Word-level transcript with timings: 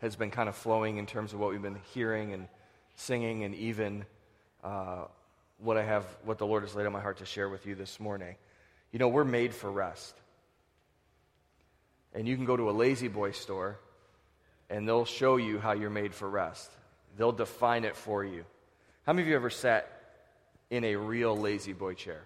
has 0.00 0.16
been 0.16 0.30
kind 0.30 0.48
of 0.48 0.56
flowing 0.56 0.96
in 0.96 1.06
terms 1.06 1.32
of 1.32 1.40
what 1.40 1.50
we've 1.50 1.62
been 1.62 1.80
hearing 1.92 2.32
and 2.32 2.48
singing, 2.96 3.44
and 3.44 3.54
even 3.54 4.04
uh, 4.64 5.04
what 5.58 5.76
I 5.76 5.82
have, 5.82 6.04
what 6.24 6.38
the 6.38 6.46
Lord 6.46 6.62
has 6.62 6.74
laid 6.74 6.86
on 6.86 6.92
my 6.92 7.00
heart 7.00 7.18
to 7.18 7.26
share 7.26 7.48
with 7.48 7.66
you 7.66 7.74
this 7.74 8.00
morning. 8.00 8.36
You 8.92 8.98
know, 8.98 9.08
we're 9.08 9.24
made 9.24 9.54
for 9.54 9.70
rest. 9.70 10.14
And 12.12 12.26
you 12.26 12.36
can 12.36 12.44
go 12.44 12.56
to 12.56 12.68
a 12.68 12.72
La-Z-Boy 12.72 13.32
store, 13.32 13.78
and 14.68 14.86
they'll 14.86 15.04
show 15.04 15.36
you 15.36 15.58
how 15.58 15.72
you're 15.72 15.90
made 15.90 16.14
for 16.14 16.28
rest. 16.28 16.70
They'll 17.16 17.32
define 17.32 17.84
it 17.84 17.96
for 17.96 18.24
you. 18.24 18.44
How 19.06 19.12
many 19.12 19.22
of 19.22 19.28
you 19.28 19.36
ever 19.36 19.50
sat 19.50 19.90
in 20.70 20.84
a 20.84 20.96
real 20.96 21.36
La-Z-Boy 21.36 21.94
chair? 21.94 22.22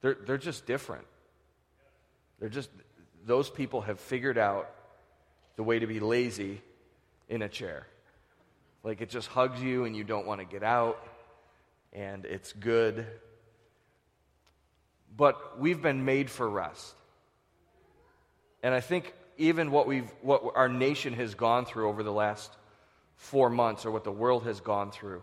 They're, 0.00 0.16
they're 0.26 0.38
just 0.38 0.66
different. 0.66 1.04
They're 2.38 2.48
just, 2.48 2.70
those 3.24 3.50
people 3.50 3.82
have 3.82 3.98
figured 3.98 4.38
out 4.38 4.70
the 5.56 5.62
way 5.62 5.78
to 5.78 5.86
be 5.86 6.00
lazy 6.00 6.60
in 7.28 7.42
a 7.42 7.48
chair. 7.48 7.86
Like 8.82 9.00
it 9.00 9.10
just 9.10 9.28
hugs 9.28 9.60
you 9.60 9.84
and 9.84 9.96
you 9.96 10.04
don't 10.04 10.26
want 10.26 10.40
to 10.40 10.46
get 10.46 10.62
out, 10.62 11.04
and 11.92 12.24
it's 12.24 12.52
good. 12.52 13.06
But 15.16 15.58
we've 15.58 15.80
been 15.80 16.04
made 16.04 16.30
for 16.30 16.48
rest. 16.48 16.94
And 18.62 18.74
I 18.74 18.80
think 18.80 19.12
even 19.38 19.70
what, 19.70 19.86
we've, 19.86 20.10
what 20.22 20.42
our 20.54 20.68
nation 20.68 21.14
has 21.14 21.34
gone 21.34 21.64
through 21.64 21.88
over 21.88 22.02
the 22.02 22.12
last 22.12 22.52
four 23.16 23.48
months, 23.48 23.86
or 23.86 23.90
what 23.90 24.04
the 24.04 24.12
world 24.12 24.44
has 24.44 24.60
gone 24.60 24.90
through 24.90 25.22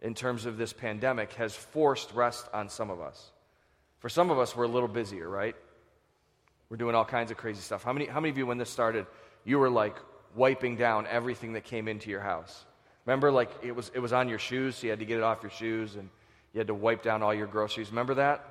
in 0.00 0.14
terms 0.14 0.46
of 0.46 0.56
this 0.56 0.72
pandemic, 0.72 1.32
has 1.34 1.54
forced 1.54 2.12
rest 2.12 2.48
on 2.54 2.68
some 2.68 2.90
of 2.90 3.00
us. 3.00 3.32
For 3.98 4.08
some 4.08 4.30
of 4.30 4.38
us, 4.38 4.54
we're 4.54 4.64
a 4.64 4.68
little 4.68 4.88
busier, 4.88 5.28
right? 5.28 5.56
We're 6.70 6.76
doing 6.76 6.94
all 6.94 7.04
kinds 7.04 7.32
of 7.32 7.36
crazy 7.36 7.60
stuff. 7.60 7.82
How 7.82 7.92
many, 7.92 8.06
how 8.06 8.20
many 8.20 8.30
of 8.30 8.38
you, 8.38 8.46
when 8.46 8.58
this 8.58 8.70
started, 8.70 9.06
you 9.48 9.58
were 9.58 9.70
like 9.70 9.96
wiping 10.34 10.76
down 10.76 11.06
everything 11.06 11.54
that 11.54 11.64
came 11.64 11.88
into 11.88 12.10
your 12.10 12.20
house? 12.20 12.64
Remember, 13.06 13.32
like 13.32 13.50
it 13.62 13.74
was, 13.74 13.90
it 13.94 14.00
was 14.00 14.12
on 14.12 14.28
your 14.28 14.38
shoes, 14.38 14.76
so 14.76 14.86
you 14.86 14.90
had 14.90 14.98
to 14.98 15.06
get 15.06 15.16
it 15.16 15.22
off 15.22 15.42
your 15.42 15.50
shoes 15.50 15.96
and 15.96 16.10
you 16.52 16.58
had 16.58 16.66
to 16.66 16.74
wipe 16.74 17.02
down 17.02 17.22
all 17.22 17.32
your 17.32 17.46
groceries. 17.46 17.88
Remember 17.88 18.14
that? 18.14 18.44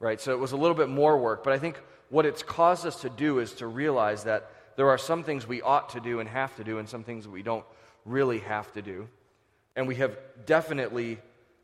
Right? 0.00 0.20
So 0.20 0.32
it 0.32 0.38
was 0.38 0.52
a 0.52 0.56
little 0.56 0.76
bit 0.76 0.90
more 0.90 1.16
work. 1.16 1.42
But 1.42 1.54
I 1.54 1.58
think 1.58 1.80
what 2.10 2.26
it's 2.26 2.42
caused 2.42 2.86
us 2.86 3.00
to 3.00 3.08
do 3.08 3.38
is 3.38 3.52
to 3.54 3.66
realize 3.66 4.24
that 4.24 4.50
there 4.76 4.90
are 4.90 4.98
some 4.98 5.24
things 5.24 5.46
we 5.46 5.62
ought 5.62 5.90
to 5.90 6.00
do 6.00 6.20
and 6.20 6.28
have 6.28 6.54
to 6.56 6.64
do, 6.64 6.78
and 6.78 6.88
some 6.88 7.04
things 7.04 7.24
that 7.24 7.30
we 7.30 7.42
don't 7.42 7.64
really 8.04 8.40
have 8.40 8.70
to 8.72 8.82
do. 8.82 9.08
And 9.76 9.88
we 9.88 9.94
have 9.96 10.18
definitely 10.44 11.18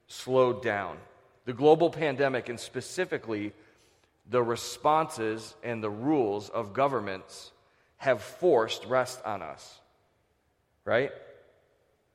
slowed 0.06 0.62
down. 0.62 0.96
The 1.44 1.52
global 1.52 1.91
pandemic, 1.91 2.48
and 2.48 2.58
specifically 2.58 3.52
the 4.30 4.42
responses 4.42 5.55
and 5.62 5.83
the 5.83 5.91
rules 5.91 6.48
of 6.48 6.72
governments, 6.72 7.52
have 8.00 8.22
forced 8.22 8.86
rest 8.86 9.20
on 9.26 9.42
us. 9.42 9.78
Right? 10.86 11.12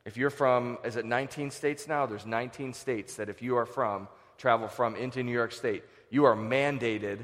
If 0.04 0.18
you're 0.18 0.32
from, 0.32 0.80
is 0.84 0.96
it 0.96 1.06
19 1.06 1.52
states 1.52 1.88
now? 1.88 2.08
There's 2.08 2.26
19 2.26 2.74
states 2.74 3.16
that 3.18 3.30
if 3.30 3.44
you 3.44 3.58
are 3.58 3.68
from, 3.68 4.08
travel 4.40 4.68
from 4.68 4.96
into 4.96 5.22
New 5.22 5.32
York 5.32 5.52
State, 5.52 5.84
you 6.10 6.26
are 6.26 6.36
mandated 6.36 7.20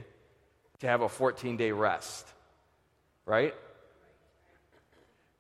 to 0.79 0.87
have 0.87 1.01
a 1.01 1.09
14 1.09 1.57
day 1.57 1.71
rest. 1.71 2.27
Right? 3.25 3.55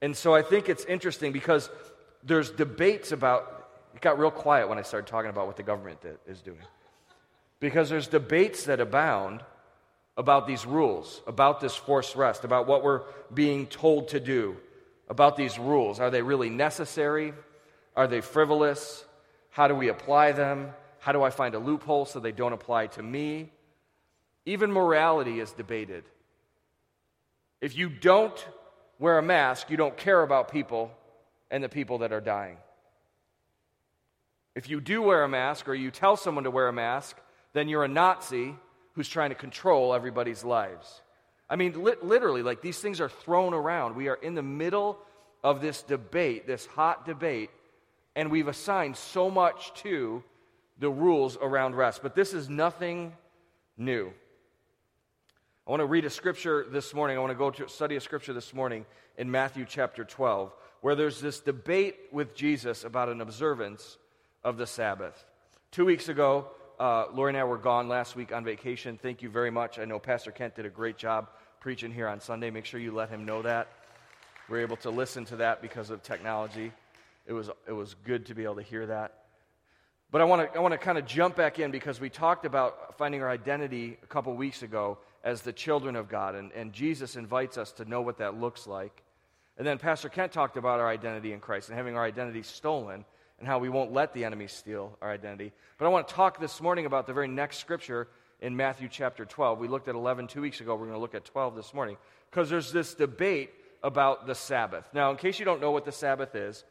And 0.01 0.17
so 0.17 0.33
I 0.33 0.41
think 0.41 0.67
it's 0.67 0.85
interesting 0.85 1.31
because 1.31 1.69
there's 2.23 2.49
debates 2.49 3.11
about, 3.11 3.69
it 3.93 4.01
got 4.01 4.17
real 4.17 4.31
quiet 4.31 4.67
when 4.67 4.79
I 4.79 4.81
started 4.81 5.05
talking 5.05 5.29
about 5.29 5.45
what 5.45 5.57
the 5.57 5.63
government 5.63 5.99
is 6.27 6.41
doing. 6.41 6.57
Because 7.59 7.91
there's 7.91 8.07
debates 8.07 8.63
that 8.63 8.79
abound 8.79 9.43
about 10.21 10.45
these 10.45 10.67
rules, 10.67 11.19
about 11.25 11.59
this 11.59 11.75
forced 11.75 12.15
rest, 12.15 12.43
about 12.43 12.67
what 12.67 12.83
we're 12.83 13.01
being 13.33 13.65
told 13.65 14.09
to 14.09 14.19
do, 14.19 14.55
about 15.09 15.35
these 15.35 15.57
rules. 15.57 15.99
Are 15.99 16.11
they 16.11 16.21
really 16.21 16.51
necessary? 16.51 17.33
Are 17.95 18.07
they 18.07 18.21
frivolous? 18.21 19.03
How 19.49 19.67
do 19.67 19.73
we 19.73 19.89
apply 19.89 20.33
them? 20.33 20.73
How 20.99 21.11
do 21.11 21.23
I 21.23 21.31
find 21.31 21.55
a 21.55 21.59
loophole 21.59 22.05
so 22.05 22.19
they 22.19 22.31
don't 22.31 22.53
apply 22.53 22.87
to 22.87 23.01
me? 23.01 23.49
Even 24.45 24.71
morality 24.71 25.39
is 25.39 25.51
debated. 25.53 26.03
If 27.59 27.75
you 27.75 27.89
don't 27.89 28.47
wear 28.99 29.17
a 29.17 29.23
mask, 29.23 29.71
you 29.71 29.77
don't 29.77 29.97
care 29.97 30.21
about 30.21 30.51
people 30.51 30.91
and 31.49 31.63
the 31.63 31.69
people 31.69 31.97
that 31.99 32.13
are 32.13 32.21
dying. 32.21 32.57
If 34.53 34.69
you 34.69 34.81
do 34.81 35.01
wear 35.01 35.23
a 35.23 35.27
mask 35.27 35.67
or 35.67 35.73
you 35.73 35.89
tell 35.89 36.15
someone 36.15 36.43
to 36.43 36.51
wear 36.51 36.67
a 36.67 36.73
mask, 36.73 37.17
then 37.53 37.67
you're 37.67 37.83
a 37.83 37.87
Nazi 37.87 38.55
who's 38.93 39.09
trying 39.09 39.29
to 39.29 39.35
control 39.35 39.93
everybody's 39.93 40.43
lives. 40.43 41.01
I 41.49 41.55
mean, 41.55 41.83
li- 41.83 41.95
literally, 42.01 42.43
like 42.43 42.61
these 42.61 42.79
things 42.79 43.01
are 43.01 43.09
thrown 43.09 43.53
around. 43.53 43.95
We 43.95 44.07
are 44.07 44.15
in 44.15 44.35
the 44.35 44.41
middle 44.41 44.97
of 45.43 45.61
this 45.61 45.81
debate, 45.81 46.47
this 46.47 46.65
hot 46.65 47.05
debate, 47.05 47.49
and 48.15 48.31
we've 48.31 48.47
assigned 48.47 48.95
so 48.95 49.29
much 49.29 49.73
to 49.81 50.23
the 50.79 50.89
rules 50.89 51.37
around 51.37 51.75
rest. 51.75 52.01
But 52.03 52.15
this 52.15 52.33
is 52.33 52.49
nothing 52.49 53.13
new. 53.77 54.11
I 55.67 55.71
want 55.71 55.81
to 55.81 55.85
read 55.85 56.05
a 56.05 56.09
scripture 56.09 56.65
this 56.69 56.93
morning. 56.93 57.17
I 57.17 57.19
want 57.19 57.31
to 57.31 57.37
go 57.37 57.51
to 57.51 57.69
study 57.69 57.95
a 57.95 58.01
scripture 58.01 58.33
this 58.33 58.53
morning 58.53 58.85
in 59.17 59.29
Matthew 59.29 59.65
chapter 59.67 60.03
12, 60.03 60.53
where 60.81 60.95
there's 60.95 61.21
this 61.21 61.39
debate 61.39 61.97
with 62.11 62.35
Jesus 62.35 62.83
about 62.83 63.09
an 63.09 63.21
observance 63.21 63.97
of 64.43 64.57
the 64.57 64.65
Sabbath. 64.65 65.25
Two 65.69 65.85
weeks 65.85 66.09
ago, 66.09 66.47
uh, 66.81 67.05
Lori 67.13 67.29
and 67.29 67.37
I 67.37 67.43
were 67.43 67.59
gone 67.59 67.87
last 67.87 68.15
week 68.15 68.33
on 68.33 68.43
vacation. 68.43 68.97
Thank 68.97 69.21
you 69.21 69.29
very 69.29 69.51
much. 69.51 69.77
I 69.77 69.85
know 69.85 69.99
Pastor 69.99 70.31
Kent 70.31 70.55
did 70.55 70.65
a 70.65 70.69
great 70.69 70.97
job 70.97 71.29
preaching 71.59 71.91
here 71.91 72.07
on 72.07 72.19
Sunday. 72.19 72.49
Make 72.49 72.65
sure 72.65 72.79
you 72.79 72.91
let 72.91 73.07
him 73.07 73.23
know 73.23 73.43
that. 73.43 73.67
We 74.49 74.57
are 74.57 74.61
able 74.61 74.77
to 74.77 74.89
listen 74.89 75.23
to 75.25 75.35
that 75.35 75.61
because 75.61 75.91
of 75.91 76.01
technology. 76.01 76.71
It 77.27 77.33
was, 77.33 77.51
it 77.67 77.71
was 77.71 77.95
good 78.03 78.25
to 78.25 78.33
be 78.33 78.45
able 78.45 78.55
to 78.55 78.63
hear 78.63 78.87
that. 78.87 79.25
But 80.09 80.21
I 80.21 80.23
want 80.23 80.51
to 80.51 80.57
I 80.57 80.59
want 80.59 80.73
to 80.73 80.77
kind 80.79 80.97
of 80.97 81.05
jump 81.05 81.35
back 81.35 81.59
in 81.59 81.69
because 81.69 82.01
we 82.01 82.09
talked 82.09 82.45
about 82.45 82.97
finding 82.97 83.21
our 83.21 83.29
identity 83.29 83.97
a 84.01 84.07
couple 84.07 84.33
weeks 84.33 84.63
ago 84.63 84.97
as 85.23 85.43
the 85.43 85.53
children 85.53 85.95
of 85.95 86.09
God, 86.09 86.33
and, 86.33 86.51
and 86.51 86.73
Jesus 86.73 87.15
invites 87.15 87.59
us 87.59 87.71
to 87.73 87.85
know 87.85 88.01
what 88.01 88.17
that 88.17 88.37
looks 88.37 88.65
like. 88.65 89.03
And 89.57 89.65
then 89.65 89.77
Pastor 89.77 90.09
Kent 90.09 90.31
talked 90.31 90.57
about 90.57 90.79
our 90.79 90.89
identity 90.89 91.31
in 91.31 91.39
Christ 91.39 91.69
and 91.69 91.77
having 91.77 91.95
our 91.95 92.03
identity 92.03 92.41
stolen 92.41 93.05
and 93.41 93.47
how 93.47 93.57
we 93.57 93.69
won't 93.69 93.91
let 93.91 94.13
the 94.13 94.23
enemy 94.23 94.45
steal 94.45 94.95
our 95.01 95.11
identity. 95.11 95.51
But 95.79 95.85
I 95.85 95.89
want 95.89 96.07
to 96.07 96.13
talk 96.13 96.39
this 96.39 96.61
morning 96.61 96.85
about 96.85 97.07
the 97.07 97.13
very 97.13 97.27
next 97.27 97.57
scripture 97.57 98.07
in 98.39 98.55
Matthew 98.55 98.87
chapter 98.87 99.25
12. 99.25 99.57
We 99.57 99.67
looked 99.67 99.87
at 99.87 99.95
11 99.95 100.27
two 100.27 100.41
weeks 100.41 100.61
ago. 100.61 100.75
We're 100.75 100.85
going 100.85 100.93
to 100.93 101.01
look 101.01 101.15
at 101.15 101.25
12 101.25 101.55
this 101.55 101.73
morning 101.73 101.97
because 102.29 102.51
there's 102.51 102.71
this 102.71 102.93
debate 102.93 103.49
about 103.81 104.27
the 104.27 104.35
Sabbath. 104.35 104.85
Now, 104.93 105.09
in 105.09 105.17
case 105.17 105.39
you 105.39 105.45
don't 105.45 105.59
know 105.59 105.71
what 105.71 105.85
the 105.85 105.91
Sabbath 105.91 106.35
is, 106.35 106.63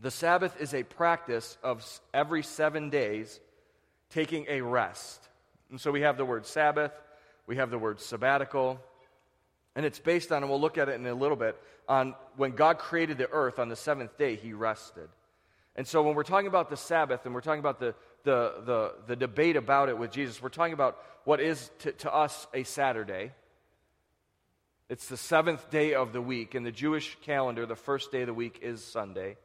the 0.00 0.10
Sabbath 0.10 0.58
is 0.58 0.72
a 0.72 0.84
practice 0.84 1.58
of 1.62 1.86
every 2.14 2.42
seven 2.42 2.88
days 2.88 3.38
taking 4.08 4.46
a 4.48 4.62
rest. 4.62 5.28
And 5.70 5.78
so 5.78 5.90
we 5.90 6.00
have 6.00 6.16
the 6.16 6.24
word 6.24 6.46
Sabbath, 6.46 6.92
we 7.46 7.56
have 7.56 7.70
the 7.70 7.78
word 7.78 8.00
sabbatical, 8.00 8.80
and 9.76 9.84
it's 9.84 9.98
based 9.98 10.32
on, 10.32 10.42
and 10.42 10.50
we'll 10.50 10.62
look 10.62 10.78
at 10.78 10.88
it 10.88 10.94
in 10.94 11.06
a 11.06 11.14
little 11.14 11.36
bit, 11.36 11.60
on 11.86 12.14
when 12.36 12.52
God 12.52 12.78
created 12.78 13.18
the 13.18 13.30
earth 13.30 13.58
on 13.58 13.68
the 13.68 13.76
seventh 13.76 14.16
day, 14.16 14.36
he 14.36 14.54
rested. 14.54 15.10
And 15.76 15.86
so 15.86 16.02
when 16.02 16.14
we're 16.14 16.22
talking 16.22 16.46
about 16.46 16.70
the 16.70 16.76
Sabbath 16.76 17.26
and 17.26 17.34
we're 17.34 17.40
talking 17.40 17.60
about 17.60 17.80
the, 17.80 17.94
the, 18.22 18.54
the, 18.64 18.94
the 19.08 19.16
debate 19.16 19.56
about 19.56 19.88
it 19.88 19.98
with 19.98 20.12
Jesus, 20.12 20.40
we're 20.40 20.48
talking 20.48 20.72
about 20.72 20.98
what 21.24 21.40
is 21.40 21.70
to, 21.80 21.92
to 21.92 22.14
us 22.14 22.46
a 22.54 22.62
Saturday. 22.62 23.32
It's 24.88 25.08
the 25.08 25.16
seventh 25.16 25.70
day 25.70 25.94
of 25.94 26.12
the 26.12 26.20
week. 26.20 26.54
In 26.54 26.62
the 26.62 26.70
Jewish 26.70 27.16
calendar, 27.22 27.66
the 27.66 27.74
first 27.74 28.12
day 28.12 28.20
of 28.20 28.28
the 28.28 28.34
week 28.34 28.60
is 28.62 28.84
Sunday. 28.84 29.36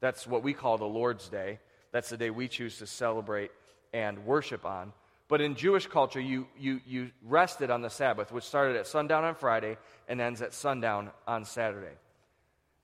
That's 0.00 0.26
what 0.26 0.42
we 0.42 0.52
call 0.52 0.76
the 0.76 0.84
Lord's 0.84 1.28
Day. 1.28 1.58
That's 1.92 2.10
the 2.10 2.16
day 2.16 2.30
we 2.30 2.48
choose 2.48 2.78
to 2.78 2.86
celebrate 2.86 3.50
and 3.92 4.26
worship 4.26 4.66
on. 4.66 4.92
But 5.28 5.40
in 5.40 5.54
Jewish 5.54 5.86
culture, 5.86 6.20
you, 6.20 6.46
you, 6.58 6.80
you 6.86 7.10
rested 7.22 7.70
on 7.70 7.82
the 7.82 7.90
Sabbath, 7.90 8.32
which 8.32 8.44
started 8.44 8.76
at 8.76 8.86
sundown 8.86 9.24
on 9.24 9.34
Friday 9.34 9.76
and 10.08 10.20
ends 10.20 10.42
at 10.42 10.54
sundown 10.54 11.10
on 11.26 11.44
Saturday. 11.44 11.94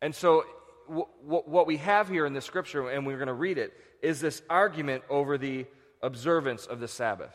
And 0.03 0.15
so, 0.15 0.45
w- 0.89 1.07
w- 1.23 1.43
what 1.47 1.67
we 1.67 1.77
have 1.79 2.09
here 2.09 2.27
in 2.27 2.33
the 2.33 2.41
scripture, 2.41 2.89
and 2.89 3.07
we're 3.07 3.17
going 3.17 3.29
to 3.29 3.33
read 3.35 3.59
it, 3.59 3.73
is 4.03 4.21
this 4.21 4.43
argument 4.49 5.05
over 5.09 5.39
the 5.39 5.67
observance 6.03 6.67
of 6.67 6.81
the 6.81 6.89
Sabbath. 6.89 7.35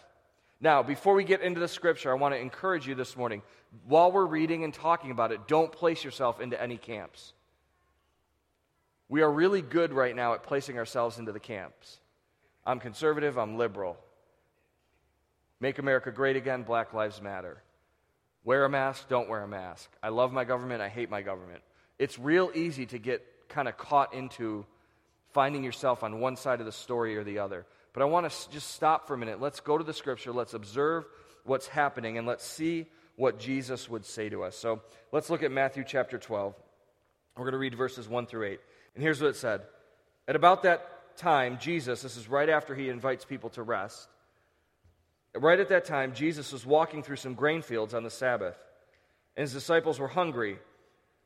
Now, 0.61 0.83
before 0.83 1.15
we 1.15 1.23
get 1.23 1.41
into 1.41 1.59
the 1.59 1.67
scripture, 1.67 2.11
I 2.11 2.15
want 2.15 2.33
to 2.33 2.39
encourage 2.39 2.87
you 2.87 2.95
this 2.95 3.15
morning. 3.15 3.41
While 3.85 4.11
we're 4.11 4.25
reading 4.25 4.63
and 4.63 4.73
talking 4.73 5.11
about 5.11 5.31
it, 5.31 5.47
don't 5.47 5.71
place 5.71 6.03
yourself 6.03 6.41
into 6.41 6.61
any 6.61 6.77
camps. 6.77 7.33
We 9.07 9.21
are 9.21 9.31
really 9.31 9.61
good 9.61 9.93
right 9.93 10.15
now 10.15 10.33
at 10.33 10.43
placing 10.43 10.77
ourselves 10.77 11.17
into 11.17 11.31
the 11.31 11.39
camps. 11.39 11.99
I'm 12.65 12.79
conservative, 12.79 13.37
I'm 13.37 13.57
liberal. 13.57 13.97
Make 15.59 15.79
America 15.79 16.11
great 16.11 16.35
again, 16.35 16.63
Black 16.63 16.93
Lives 16.93 17.21
Matter. 17.21 17.61
Wear 18.43 18.65
a 18.65 18.69
mask, 18.69 19.09
don't 19.09 19.29
wear 19.29 19.43
a 19.43 19.47
mask. 19.47 19.89
I 20.01 20.09
love 20.09 20.31
my 20.31 20.43
government, 20.43 20.81
I 20.81 20.89
hate 20.89 21.09
my 21.09 21.21
government. 21.21 21.61
It's 21.97 22.19
real 22.19 22.51
easy 22.53 22.85
to 22.87 22.99
get 22.99 23.25
kind 23.49 23.67
of 23.67 23.77
caught 23.77 24.13
into 24.13 24.65
finding 25.33 25.63
yourself 25.63 26.03
on 26.03 26.19
one 26.19 26.35
side 26.35 26.59
of 26.59 26.65
the 26.65 26.71
story 26.71 27.17
or 27.17 27.23
the 27.23 27.39
other. 27.39 27.65
But 27.93 28.03
I 28.03 28.05
want 28.05 28.31
to 28.31 28.49
just 28.51 28.71
stop 28.71 29.07
for 29.07 29.15
a 29.15 29.17
minute. 29.17 29.41
Let's 29.41 29.59
go 29.59 29.77
to 29.77 29.83
the 29.83 29.93
scripture, 29.93 30.31
let's 30.31 30.53
observe 30.53 31.05
what's 31.43 31.67
happening, 31.67 32.17
and 32.17 32.27
let's 32.27 32.45
see 32.45 32.85
what 33.15 33.39
Jesus 33.39 33.89
would 33.89 34.05
say 34.05 34.29
to 34.29 34.43
us. 34.43 34.55
So 34.55 34.81
let's 35.11 35.29
look 35.29 35.43
at 35.43 35.51
Matthew 35.51 35.83
chapter 35.85 36.17
12. 36.17 36.55
We're 37.35 37.43
going 37.43 37.53
to 37.53 37.57
read 37.57 37.75
verses 37.75 38.07
1 38.07 38.25
through 38.27 38.47
8. 38.47 38.59
And 38.95 39.03
here's 39.03 39.21
what 39.21 39.29
it 39.29 39.35
said 39.35 39.61
At 40.27 40.35
about 40.35 40.63
that 40.63 41.17
time, 41.17 41.57
Jesus, 41.59 42.01
this 42.01 42.15
is 42.15 42.27
right 42.27 42.49
after 42.49 42.75
he 42.75 42.89
invites 42.89 43.25
people 43.25 43.49
to 43.51 43.63
rest, 43.63 44.07
right 45.35 45.59
at 45.59 45.69
that 45.69 45.85
time, 45.85 46.13
Jesus 46.13 46.51
was 46.51 46.65
walking 46.65 47.03
through 47.03 47.17
some 47.17 47.33
grain 47.33 47.61
fields 47.61 47.93
on 47.93 48.03
the 48.03 48.09
Sabbath, 48.09 48.57
and 49.35 49.41
his 49.41 49.53
disciples 49.53 49.99
were 49.99 50.07
hungry. 50.07 50.59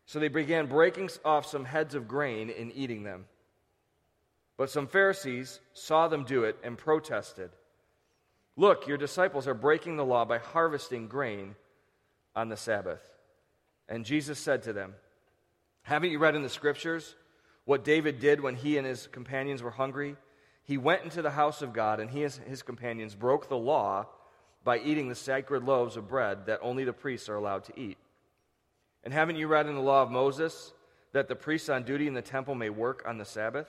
So 0.06 0.20
they 0.20 0.28
began 0.28 0.68
breaking 0.68 1.10
off 1.24 1.46
some 1.46 1.66
heads 1.66 1.96
of 1.96 2.08
grain 2.08 2.52
and 2.58 2.72
eating 2.76 3.04
them. 3.04 3.26
But 4.58 4.70
some 4.70 4.88
Pharisees 4.88 5.60
saw 5.74 6.08
them 6.08 6.24
do 6.24 6.44
it 6.44 6.58
and 6.64 6.78
protested. 6.78 7.50
Look, 8.56 8.88
your 8.88 8.98
disciples 8.98 9.48
are 9.48 9.56
breaking 9.56 9.98
the 9.98 10.06
law 10.06 10.26
by 10.26 10.38
harvesting 10.38 11.08
grain 11.08 11.56
on 12.36 12.50
the 12.50 12.58
Sabbath. 12.58 13.02
And 13.90 14.06
Jesus 14.06 14.40
said 14.40 14.64
to 14.64 14.74
them, 14.74 14.94
Haven't 15.82 16.12
you 16.12 16.20
read 16.20 16.36
in 16.36 16.44
the 16.44 16.50
scriptures 16.50 17.16
what 17.66 17.84
David 17.84 18.20
did 18.20 18.42
when 18.42 18.56
he 18.56 18.78
and 18.78 18.86
his 18.86 19.08
companions 19.08 19.64
were 19.64 19.72
hungry? 19.72 20.16
He 20.64 20.78
went 20.78 21.04
into 21.04 21.22
the 21.22 21.32
house 21.32 21.62
of 21.62 21.74
God, 21.74 22.00
and 22.00 22.10
he 22.10 22.24
and 22.24 22.34
his 22.48 22.62
companions 22.62 23.16
broke 23.16 23.50
the 23.50 23.58
law 23.58 24.08
by 24.64 24.80
eating 24.80 25.10
the 25.10 25.16
sacred 25.16 25.64
loaves 25.64 25.98
of 25.98 26.08
bread 26.08 26.46
that 26.46 26.60
only 26.62 26.86
the 26.86 26.94
priests 26.94 27.28
are 27.28 27.36
allowed 27.36 27.66
to 27.66 27.80
eat. 27.80 27.98
And 29.04 29.14
haven't 29.14 29.36
you 29.36 29.48
read 29.48 29.68
in 29.68 29.76
the 29.76 29.82
law 29.82 30.02
of 30.02 30.12
Moses 30.12 30.74
that 31.12 31.28
the 31.28 31.36
priests 31.36 31.70
on 31.70 31.84
duty 31.84 32.08
in 32.08 32.14
the 32.14 32.22
temple 32.22 32.56
may 32.56 32.70
work 32.70 33.04
on 33.06 33.18
the 33.18 33.26
Sabbath? 33.26 33.68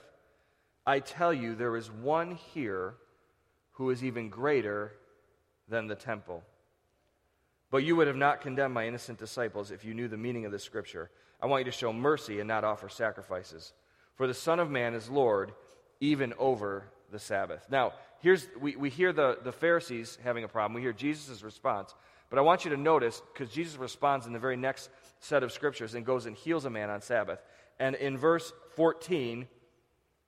I 0.85 0.99
tell 0.99 1.33
you, 1.33 1.55
there 1.55 1.75
is 1.75 1.91
one 1.91 2.35
here 2.35 2.95
who 3.71 3.89
is 3.89 4.03
even 4.03 4.29
greater 4.29 4.93
than 5.67 5.87
the 5.87 5.95
temple. 5.95 6.43
But 7.71 7.83
you 7.83 7.95
would 7.95 8.07
have 8.07 8.15
not 8.15 8.41
condemned 8.41 8.73
my 8.73 8.87
innocent 8.87 9.19
disciples 9.19 9.71
if 9.71 9.83
you 9.83 9.93
knew 9.93 10.07
the 10.07 10.17
meaning 10.17 10.45
of 10.45 10.51
this 10.51 10.63
scripture. 10.63 11.09
I 11.41 11.47
want 11.47 11.65
you 11.65 11.71
to 11.71 11.77
show 11.77 11.91
mercy 11.91 12.39
and 12.39 12.47
not 12.47 12.63
offer 12.63 12.87
sacrifices. 12.87 13.73
For 14.15 14.27
the 14.27 14.33
Son 14.33 14.59
of 14.59 14.69
Man 14.69 14.93
is 14.93 15.09
Lord 15.09 15.51
even 15.99 16.33
over 16.39 16.85
the 17.11 17.19
Sabbath. 17.19 17.65
Now, 17.69 17.93
here's 18.19 18.47
we, 18.59 18.75
we 18.75 18.89
hear 18.89 19.11
the, 19.11 19.39
the 19.43 19.51
Pharisees 19.51 20.17
having 20.23 20.43
a 20.43 20.47
problem. 20.47 20.75
We 20.75 20.81
hear 20.81 20.93
Jesus' 20.93 21.43
response. 21.43 21.93
But 22.29 22.39
I 22.39 22.41
want 22.41 22.65
you 22.65 22.71
to 22.71 22.77
notice, 22.77 23.21
because 23.33 23.53
Jesus 23.53 23.77
responds 23.77 24.25
in 24.25 24.33
the 24.33 24.39
very 24.39 24.57
next 24.57 24.89
set 25.25 25.43
of 25.43 25.51
scriptures 25.51 25.95
and 25.95 26.05
goes 26.05 26.25
and 26.25 26.35
heals 26.35 26.65
a 26.65 26.69
man 26.69 26.89
on 26.89 27.01
Sabbath. 27.01 27.41
And 27.79 27.95
in 27.95 28.17
verse 28.17 28.53
14, 28.75 29.47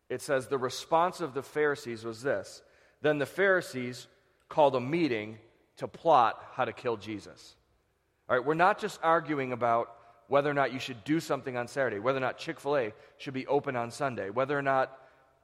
it 0.10 0.22
says, 0.22 0.48
The 0.48 0.58
response 0.58 1.22
of 1.22 1.34
the 1.34 1.44
Pharisees 1.44 2.04
was 2.04 2.22
this 2.22 2.62
Then 3.02 3.20
the 3.20 3.26
Pharisees 3.26 4.08
called 4.50 4.76
a 4.76 4.82
meeting 4.82 5.38
to 5.78 5.88
plot 5.88 6.44
how 6.54 6.66
to 6.66 6.74
kill 6.74 6.98
Jesus. 6.98 7.56
All 8.30 8.36
right, 8.36 8.46
we're 8.46 8.56
not 8.56 8.80
just 8.80 9.00
arguing 9.04 9.52
about 9.52 9.94
whether 10.28 10.50
or 10.50 10.54
not 10.54 10.74
you 10.74 10.80
should 10.80 11.04
do 11.04 11.20
something 11.20 11.56
on 11.56 11.68
Saturday, 11.68 12.00
whether 12.00 12.18
or 12.18 12.22
not 12.22 12.38
Chick 12.38 12.60
fil 12.60 12.78
A 12.78 12.94
should 13.18 13.34
be 13.34 13.48
open 13.48 13.76
on 13.76 13.92
Sunday, 13.92 14.30
whether 14.30 14.58
or 14.58 14.62
not 14.62 14.98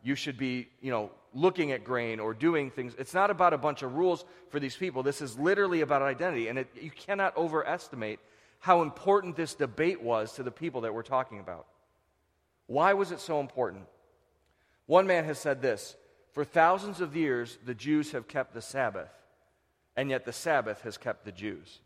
you 0.03 0.15
should 0.15 0.38
be, 0.38 0.67
you 0.81 0.91
know, 0.91 1.11
looking 1.33 1.71
at 1.71 1.83
grain 1.83 2.19
or 2.19 2.33
doing 2.33 2.69
things. 2.69 2.94
It's 2.97 3.13
not 3.13 3.31
about 3.31 3.53
a 3.53 3.57
bunch 3.57 3.83
of 3.83 3.95
rules 3.95 4.25
for 4.49 4.59
these 4.59 4.75
people. 4.75 5.01
This 5.01 5.21
is 5.21 5.39
literally 5.39 5.81
about 5.81 6.01
identity. 6.01 6.49
And 6.49 6.59
it, 6.59 6.67
you 6.79 6.91
cannot 6.91 7.38
overestimate 7.38 8.19
how 8.63 8.81
important 8.81 9.36
this 9.36 9.56
debate 9.56 10.01
was 10.01 10.31
to 10.31 10.42
the 10.42 10.50
people 10.50 10.80
that 10.81 10.94
we're 10.94 11.04
talking 11.04 11.42
about. 11.42 11.65
Why 12.65 12.94
was 12.94 13.12
it 13.12 13.19
so 13.19 13.42
important? 13.42 13.83
One 14.86 15.06
man 15.06 15.25
has 15.25 15.38
said 15.38 15.62
this 15.62 15.98
For 16.31 16.45
thousands 16.45 17.01
of 17.01 17.13
years, 17.13 17.57
the 17.65 17.74
Jews 17.74 18.13
have 18.13 18.30
kept 18.30 18.54
the 18.54 18.62
Sabbath, 18.62 19.10
and 19.98 20.10
yet 20.10 20.24
the 20.24 20.31
Sabbath 20.31 20.80
has 20.83 20.98
kept 20.98 21.25
the 21.25 21.31
Jews. 21.33 21.81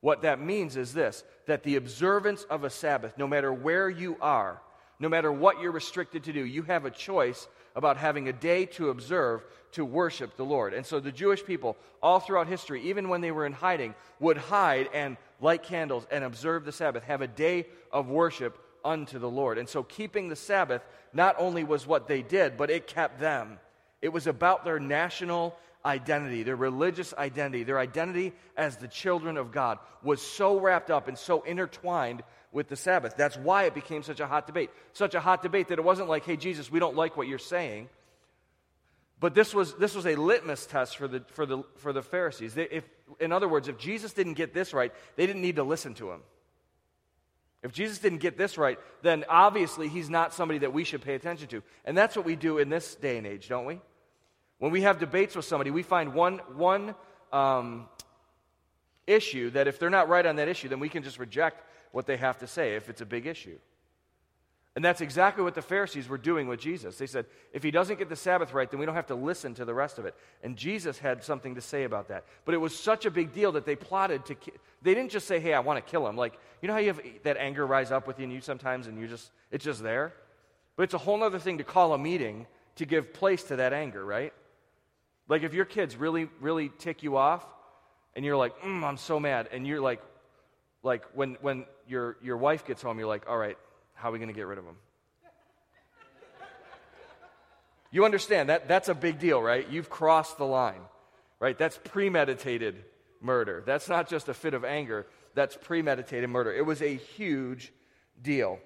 What 0.00 0.20
that 0.20 0.38
means 0.38 0.76
is 0.76 0.92
this 0.92 1.24
that 1.46 1.62
the 1.62 1.76
observance 1.76 2.42
of 2.42 2.62
a 2.62 2.68
Sabbath, 2.68 3.16
no 3.16 3.26
matter 3.26 3.50
where 3.50 3.88
you 3.88 4.18
are, 4.20 4.60
no 4.98 5.08
matter 5.08 5.32
what 5.32 5.62
you're 5.62 5.72
restricted 5.72 6.24
to 6.24 6.32
do, 6.34 6.44
you 6.44 6.64
have 6.64 6.84
a 6.84 6.90
choice 6.90 7.48
about 7.74 7.96
having 7.96 8.28
a 8.28 8.32
day 8.32 8.66
to 8.66 8.90
observe 8.90 9.44
to 9.72 9.84
worship 9.84 10.36
the 10.36 10.44
Lord. 10.44 10.74
And 10.74 10.84
so 10.84 11.00
the 11.00 11.12
Jewish 11.12 11.44
people, 11.44 11.76
all 12.02 12.20
throughout 12.20 12.46
history, 12.46 12.82
even 12.82 13.08
when 13.08 13.20
they 13.20 13.30
were 13.30 13.46
in 13.46 13.52
hiding, 13.52 13.94
would 14.20 14.36
hide 14.36 14.88
and 14.92 15.16
light 15.40 15.62
candles 15.62 16.06
and 16.10 16.24
observe 16.24 16.64
the 16.64 16.72
Sabbath, 16.72 17.04
have 17.04 17.22
a 17.22 17.26
day 17.26 17.66
of 17.90 18.08
worship 18.08 18.58
unto 18.84 19.18
the 19.18 19.30
Lord. 19.30 19.58
And 19.58 19.68
so 19.68 19.82
keeping 19.82 20.28
the 20.28 20.36
Sabbath 20.36 20.82
not 21.12 21.36
only 21.38 21.64
was 21.64 21.86
what 21.86 22.08
they 22.08 22.22
did, 22.22 22.56
but 22.56 22.70
it 22.70 22.86
kept 22.86 23.20
them. 23.20 23.58
It 24.00 24.10
was 24.10 24.26
about 24.26 24.64
their 24.64 24.80
national 24.80 25.56
identity, 25.84 26.42
their 26.42 26.56
religious 26.56 27.12
identity, 27.14 27.64
their 27.64 27.78
identity 27.78 28.32
as 28.56 28.76
the 28.76 28.88
children 28.88 29.36
of 29.36 29.52
God 29.52 29.78
was 30.02 30.22
so 30.22 30.58
wrapped 30.58 30.90
up 30.90 31.08
and 31.08 31.18
so 31.18 31.42
intertwined 31.42 32.22
with 32.52 32.68
the 32.68 32.76
Sabbath. 32.76 33.16
That's 33.16 33.36
why 33.36 33.64
it 33.64 33.74
became 33.74 34.02
such 34.02 34.20
a 34.20 34.26
hot 34.26 34.46
debate. 34.46 34.70
Such 34.92 35.14
a 35.14 35.20
hot 35.20 35.42
debate 35.42 35.68
that 35.68 35.78
it 35.78 35.84
wasn't 35.84 36.08
like, 36.08 36.24
hey, 36.24 36.36
Jesus, 36.36 36.70
we 36.70 36.78
don't 36.78 36.94
like 36.94 37.16
what 37.16 37.26
you're 37.26 37.38
saying. 37.38 37.88
But 39.18 39.34
this 39.34 39.54
was, 39.54 39.74
this 39.74 39.94
was 39.94 40.06
a 40.06 40.16
litmus 40.16 40.66
test 40.66 40.96
for 40.96 41.08
the, 41.08 41.24
for 41.28 41.46
the, 41.46 41.62
for 41.76 41.92
the 41.92 42.02
Pharisees. 42.02 42.54
They, 42.54 42.64
if, 42.64 42.84
in 43.20 43.32
other 43.32 43.48
words, 43.48 43.68
if 43.68 43.78
Jesus 43.78 44.12
didn't 44.12 44.34
get 44.34 44.52
this 44.52 44.74
right, 44.74 44.92
they 45.16 45.26
didn't 45.26 45.42
need 45.42 45.56
to 45.56 45.62
listen 45.62 45.94
to 45.94 46.10
him. 46.10 46.20
If 47.62 47.72
Jesus 47.72 47.98
didn't 47.98 48.18
get 48.18 48.36
this 48.36 48.58
right, 48.58 48.78
then 49.02 49.24
obviously 49.28 49.88
he's 49.88 50.10
not 50.10 50.34
somebody 50.34 50.58
that 50.58 50.72
we 50.72 50.82
should 50.82 51.02
pay 51.02 51.14
attention 51.14 51.46
to. 51.48 51.62
And 51.84 51.96
that's 51.96 52.16
what 52.16 52.24
we 52.24 52.34
do 52.34 52.58
in 52.58 52.68
this 52.68 52.96
day 52.96 53.16
and 53.16 53.26
age, 53.26 53.48
don't 53.48 53.64
we? 53.64 53.80
When 54.58 54.72
we 54.72 54.82
have 54.82 54.98
debates 54.98 55.36
with 55.36 55.44
somebody, 55.44 55.70
we 55.70 55.84
find 55.84 56.14
one, 56.14 56.38
one 56.56 56.96
um, 57.32 57.88
issue 59.06 59.50
that 59.50 59.68
if 59.68 59.78
they're 59.78 59.90
not 59.90 60.08
right 60.08 60.26
on 60.26 60.36
that 60.36 60.48
issue, 60.48 60.68
then 60.68 60.80
we 60.80 60.88
can 60.88 61.04
just 61.04 61.20
reject 61.20 61.64
what 61.92 62.06
they 62.06 62.16
have 62.16 62.38
to 62.38 62.46
say 62.46 62.74
if 62.74 62.88
it's 62.88 63.00
a 63.00 63.06
big 63.06 63.26
issue. 63.26 63.58
And 64.74 64.82
that's 64.82 65.02
exactly 65.02 65.44
what 65.44 65.54
the 65.54 65.60
Pharisees 65.60 66.08
were 66.08 66.16
doing 66.16 66.48
with 66.48 66.58
Jesus. 66.58 66.96
They 66.96 67.06
said, 67.06 67.26
if 67.52 67.62
he 67.62 67.70
doesn't 67.70 67.98
get 67.98 68.08
the 68.08 68.16
Sabbath 68.16 68.54
right, 68.54 68.70
then 68.70 68.80
we 68.80 68.86
don't 68.86 68.94
have 68.94 69.08
to 69.08 69.14
listen 69.14 69.52
to 69.54 69.66
the 69.66 69.74
rest 69.74 69.98
of 69.98 70.06
it. 70.06 70.14
And 70.42 70.56
Jesus 70.56 70.98
had 70.98 71.22
something 71.22 71.56
to 71.56 71.60
say 71.60 71.84
about 71.84 72.08
that. 72.08 72.24
But 72.46 72.54
it 72.54 72.58
was 72.58 72.74
such 72.74 73.04
a 73.04 73.10
big 73.10 73.34
deal 73.34 73.52
that 73.52 73.66
they 73.66 73.76
plotted 73.76 74.24
to. 74.26 74.36
They 74.80 74.94
didn't 74.94 75.10
just 75.10 75.28
say, 75.28 75.40
hey, 75.40 75.52
I 75.52 75.60
want 75.60 75.84
to 75.84 75.90
kill 75.90 76.08
him. 76.08 76.16
Like, 76.16 76.38
you 76.62 76.68
know 76.68 76.74
how 76.74 76.80
you 76.80 76.88
have 76.88 77.02
that 77.24 77.36
anger 77.36 77.66
rise 77.66 77.92
up 77.92 78.06
within 78.06 78.30
you 78.30 78.40
sometimes 78.40 78.86
and 78.86 78.98
you 78.98 79.06
just, 79.08 79.30
it's 79.50 79.64
just 79.64 79.82
there? 79.82 80.14
But 80.76 80.84
it's 80.84 80.94
a 80.94 80.98
whole 80.98 81.22
other 81.22 81.38
thing 81.38 81.58
to 81.58 81.64
call 81.64 81.92
a 81.92 81.98
meeting 81.98 82.46
to 82.76 82.86
give 82.86 83.12
place 83.12 83.42
to 83.44 83.56
that 83.56 83.74
anger, 83.74 84.02
right? 84.02 84.32
Like 85.28 85.42
if 85.42 85.52
your 85.52 85.66
kids 85.66 85.96
really, 85.96 86.30
really 86.40 86.70
tick 86.78 87.02
you 87.02 87.18
off 87.18 87.44
and 88.16 88.24
you're 88.24 88.38
like, 88.38 88.58
mm, 88.62 88.82
I'm 88.82 88.96
so 88.96 89.20
mad. 89.20 89.50
And 89.52 89.66
you're 89.66 89.82
like, 89.82 90.00
like 90.82 91.04
when, 91.14 91.36
when 91.40 91.64
your, 91.86 92.16
your 92.22 92.36
wife 92.36 92.66
gets 92.66 92.82
home, 92.82 92.98
you're 92.98 93.08
like, 93.08 93.28
all 93.28 93.38
right, 93.38 93.56
how 93.94 94.08
are 94.08 94.12
we 94.12 94.18
going 94.18 94.28
to 94.28 94.34
get 94.34 94.46
rid 94.46 94.58
of 94.58 94.64
him? 94.64 94.76
You 97.90 98.06
understand 98.06 98.48
that 98.48 98.68
that's 98.68 98.88
a 98.88 98.94
big 98.94 99.18
deal, 99.18 99.40
right? 99.40 99.68
You've 99.68 99.90
crossed 99.90 100.38
the 100.38 100.46
line, 100.46 100.80
right? 101.38 101.56
That's 101.56 101.78
premeditated 101.84 102.84
murder. 103.20 103.62
That's 103.66 103.88
not 103.88 104.08
just 104.08 104.28
a 104.30 104.34
fit 104.34 104.54
of 104.54 104.64
anger, 104.64 105.06
that's 105.34 105.56
premeditated 105.60 106.28
murder. 106.28 106.52
It 106.52 106.64
was 106.64 106.80
a 106.80 106.96
huge 106.96 107.72
deal. 108.20 108.58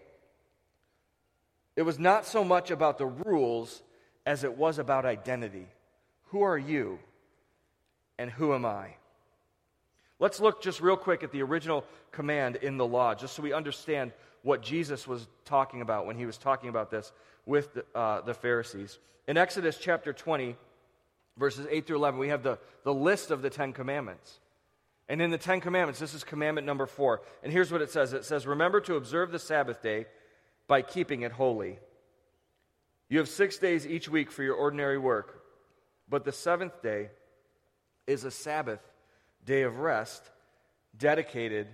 It 1.74 1.82
was 1.82 1.98
not 1.98 2.24
so 2.24 2.44
much 2.44 2.70
about 2.70 2.98
the 2.98 3.06
rules 3.06 3.82
as 4.24 4.44
it 4.44 4.56
was 4.56 4.78
about 4.78 5.04
identity. 5.04 5.66
Who 6.26 6.42
are 6.42 6.58
you 6.58 6.98
and 8.18 8.30
who 8.30 8.54
am 8.54 8.64
I? 8.64 8.94
Let's 10.18 10.40
look 10.40 10.62
just 10.62 10.80
real 10.80 10.96
quick 10.96 11.22
at 11.22 11.30
the 11.30 11.42
original 11.42 11.84
command 12.10 12.56
in 12.56 12.78
the 12.78 12.86
law, 12.86 13.14
just 13.14 13.34
so 13.34 13.42
we 13.42 13.52
understand 13.52 14.12
what 14.42 14.62
Jesus 14.62 15.06
was 15.06 15.26
talking 15.44 15.82
about 15.82 16.06
when 16.06 16.16
he 16.16 16.24
was 16.24 16.38
talking 16.38 16.68
about 16.68 16.90
this 16.90 17.12
with 17.44 17.74
the, 17.74 17.84
uh, 17.94 18.20
the 18.22 18.32
Pharisees. 18.32 18.98
In 19.28 19.36
Exodus 19.36 19.76
chapter 19.78 20.12
20, 20.12 20.56
verses 21.36 21.66
8 21.70 21.86
through 21.86 21.96
11, 21.96 22.18
we 22.18 22.28
have 22.28 22.42
the, 22.42 22.58
the 22.84 22.94
list 22.94 23.30
of 23.30 23.42
the 23.42 23.50
Ten 23.50 23.72
Commandments. 23.72 24.40
And 25.08 25.20
in 25.20 25.30
the 25.30 25.38
Ten 25.38 25.60
Commandments, 25.60 26.00
this 26.00 26.14
is 26.14 26.24
commandment 26.24 26.66
number 26.66 26.86
four. 26.86 27.22
And 27.42 27.52
here's 27.52 27.70
what 27.70 27.82
it 27.82 27.90
says 27.90 28.12
it 28.12 28.24
says, 28.24 28.46
Remember 28.46 28.80
to 28.82 28.96
observe 28.96 29.30
the 29.30 29.38
Sabbath 29.38 29.82
day 29.82 30.06
by 30.66 30.82
keeping 30.82 31.22
it 31.22 31.32
holy. 31.32 31.78
You 33.08 33.18
have 33.18 33.28
six 33.28 33.58
days 33.58 33.86
each 33.86 34.08
week 34.08 34.32
for 34.32 34.42
your 34.42 34.54
ordinary 34.54 34.98
work, 34.98 35.42
but 36.08 36.24
the 36.24 36.32
seventh 36.32 36.82
day 36.82 37.10
is 38.06 38.24
a 38.24 38.30
Sabbath 38.30 38.80
day 39.46 39.62
of 39.62 39.78
rest 39.78 40.22
dedicated 40.98 41.68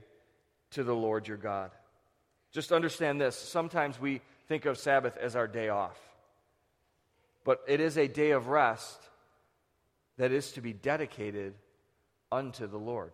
to 0.72 0.84
the 0.84 0.94
Lord 0.94 1.26
your 1.26 1.36
God. 1.36 1.70
Just 2.52 2.70
understand 2.70 3.20
this. 3.20 3.36
Sometimes 3.36 4.00
we 4.00 4.20
think 4.46 4.66
of 4.66 4.78
Sabbath 4.78 5.16
as 5.16 5.34
our 5.34 5.48
day 5.48 5.70
off, 5.70 5.98
but 7.44 7.60
it 7.66 7.80
is 7.80 7.96
a 7.96 8.06
day 8.06 8.30
of 8.32 8.48
rest 8.48 9.00
that 10.18 10.32
is 10.32 10.52
to 10.52 10.60
be 10.60 10.72
dedicated 10.72 11.54
unto 12.30 12.66
the 12.66 12.78
Lord. 12.78 13.12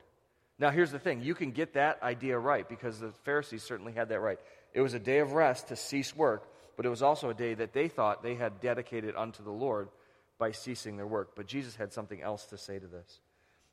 Now, 0.58 0.70
here's 0.70 0.90
the 0.90 0.98
thing 0.98 1.22
you 1.22 1.36
can 1.36 1.52
get 1.52 1.74
that 1.74 2.02
idea 2.02 2.36
right 2.36 2.68
because 2.68 2.98
the 2.98 3.12
Pharisees 3.24 3.62
certainly 3.62 3.92
had 3.92 4.08
that 4.08 4.20
right. 4.20 4.40
It 4.74 4.80
was 4.80 4.94
a 4.94 4.98
day 4.98 5.18
of 5.18 5.32
rest 5.32 5.68
to 5.68 5.76
cease 5.76 6.14
work, 6.16 6.48
but 6.76 6.84
it 6.84 6.88
was 6.88 7.02
also 7.02 7.30
a 7.30 7.34
day 7.34 7.54
that 7.54 7.72
they 7.72 7.86
thought 7.86 8.22
they 8.22 8.34
had 8.34 8.60
dedicated 8.60 9.14
unto 9.16 9.44
the 9.44 9.52
Lord 9.52 9.88
by 10.36 10.50
ceasing 10.50 10.96
their 10.96 11.06
work. 11.06 11.30
But 11.36 11.46
Jesus 11.46 11.76
had 11.76 11.92
something 11.92 12.20
else 12.20 12.46
to 12.46 12.58
say 12.58 12.78
to 12.78 12.86
this. 12.86 13.20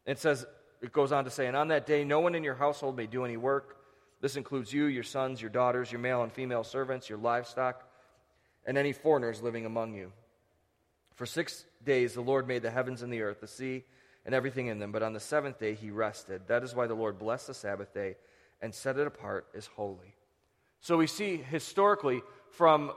It 0.05 0.19
says, 0.19 0.45
it 0.81 0.91
goes 0.91 1.11
on 1.11 1.25
to 1.25 1.29
say, 1.29 1.47
And 1.47 1.55
on 1.55 1.69
that 1.69 1.85
day, 1.85 2.03
no 2.03 2.19
one 2.19 2.35
in 2.35 2.43
your 2.43 2.55
household 2.55 2.95
may 2.95 3.07
do 3.07 3.25
any 3.25 3.37
work. 3.37 3.77
This 4.21 4.35
includes 4.35 4.73
you, 4.73 4.85
your 4.85 5.03
sons, 5.03 5.41
your 5.41 5.49
daughters, 5.49 5.91
your 5.91 6.01
male 6.01 6.23
and 6.23 6.31
female 6.31 6.63
servants, 6.63 7.09
your 7.09 7.17
livestock, 7.17 7.83
and 8.65 8.77
any 8.77 8.93
foreigners 8.93 9.41
living 9.41 9.65
among 9.65 9.93
you. 9.93 10.11
For 11.15 11.25
six 11.25 11.65
days 11.83 12.13
the 12.13 12.21
Lord 12.21 12.47
made 12.47 12.61
the 12.61 12.71
heavens 12.71 13.01
and 13.01 13.11
the 13.11 13.21
earth, 13.21 13.41
the 13.41 13.47
sea, 13.47 13.83
and 14.25 14.33
everything 14.33 14.67
in 14.67 14.79
them, 14.79 14.91
but 14.91 15.03
on 15.03 15.13
the 15.13 15.19
seventh 15.19 15.59
day 15.59 15.75
he 15.75 15.91
rested. 15.91 16.47
That 16.47 16.63
is 16.63 16.73
why 16.73 16.87
the 16.87 16.95
Lord 16.95 17.19
blessed 17.19 17.47
the 17.47 17.53
Sabbath 17.53 17.93
day 17.93 18.15
and 18.61 18.73
set 18.73 18.97
it 18.97 19.05
apart 19.05 19.47
as 19.55 19.67
holy. 19.67 20.15
So 20.79 20.97
we 20.97 21.07
see 21.07 21.37
historically 21.37 22.21
from 22.51 22.91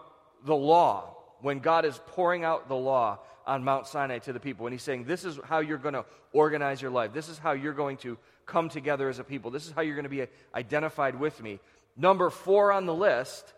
the 0.45 0.57
law, 0.57 1.17
when 1.41 1.59
God 1.61 1.85
is 1.85 2.01
pouring 2.07 2.45
out 2.45 2.69
the 2.69 2.75
law 2.75 3.21
on 3.49 3.65
Mount 3.65 3.87
Sinai 3.87 4.19
to 4.19 4.33
the 4.33 4.39
people, 4.39 4.67
And 4.67 4.75
he's 4.75 4.83
saying, 4.83 5.05
This 5.05 5.25
is 5.25 5.41
how 5.45 5.61
you're 5.61 5.79
going 5.79 5.95
to 5.95 6.05
organize 6.33 6.81
your 6.81 6.91
life, 6.91 7.13
this 7.13 7.29
is 7.29 7.39
how 7.39 7.53
you're 7.53 7.73
going 7.73 7.97
to 7.99 8.19
come 8.47 8.69
together 8.69 9.09
as 9.09 9.19
a 9.19 9.25
people, 9.25 9.51
this 9.51 9.67
is 9.67 9.73
how 9.73 9.81
you're 9.81 9.97
going 9.97 10.05
to 10.05 10.11
be 10.11 10.27
identified 10.55 11.19
with 11.19 11.43
me. 11.43 11.59
Number 11.97 12.31
four 12.31 12.71
on 12.71 12.87
the 12.87 12.95
list 12.95 13.53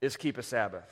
is 0.00 0.16
keep 0.16 0.38
a 0.38 0.42
Sabbath. 0.42 0.90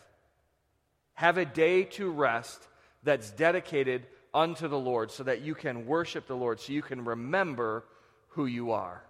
Have 1.14 1.38
a 1.38 1.44
day 1.44 1.84
to 1.84 2.11
rest 2.11 2.68
that's 3.02 3.30
dedicated 3.30 4.06
unto 4.32 4.68
the 4.68 4.78
Lord 4.78 5.11
so 5.11 5.25
that 5.25 5.40
you 5.40 5.54
can 5.54 5.87
worship 5.87 6.26
the 6.26 6.37
Lord, 6.37 6.61
so 6.61 6.73
you 6.73 6.82
can 6.82 7.04
remember 7.04 7.84
who 8.28 8.46
you 8.46 8.73
are. 8.73 9.02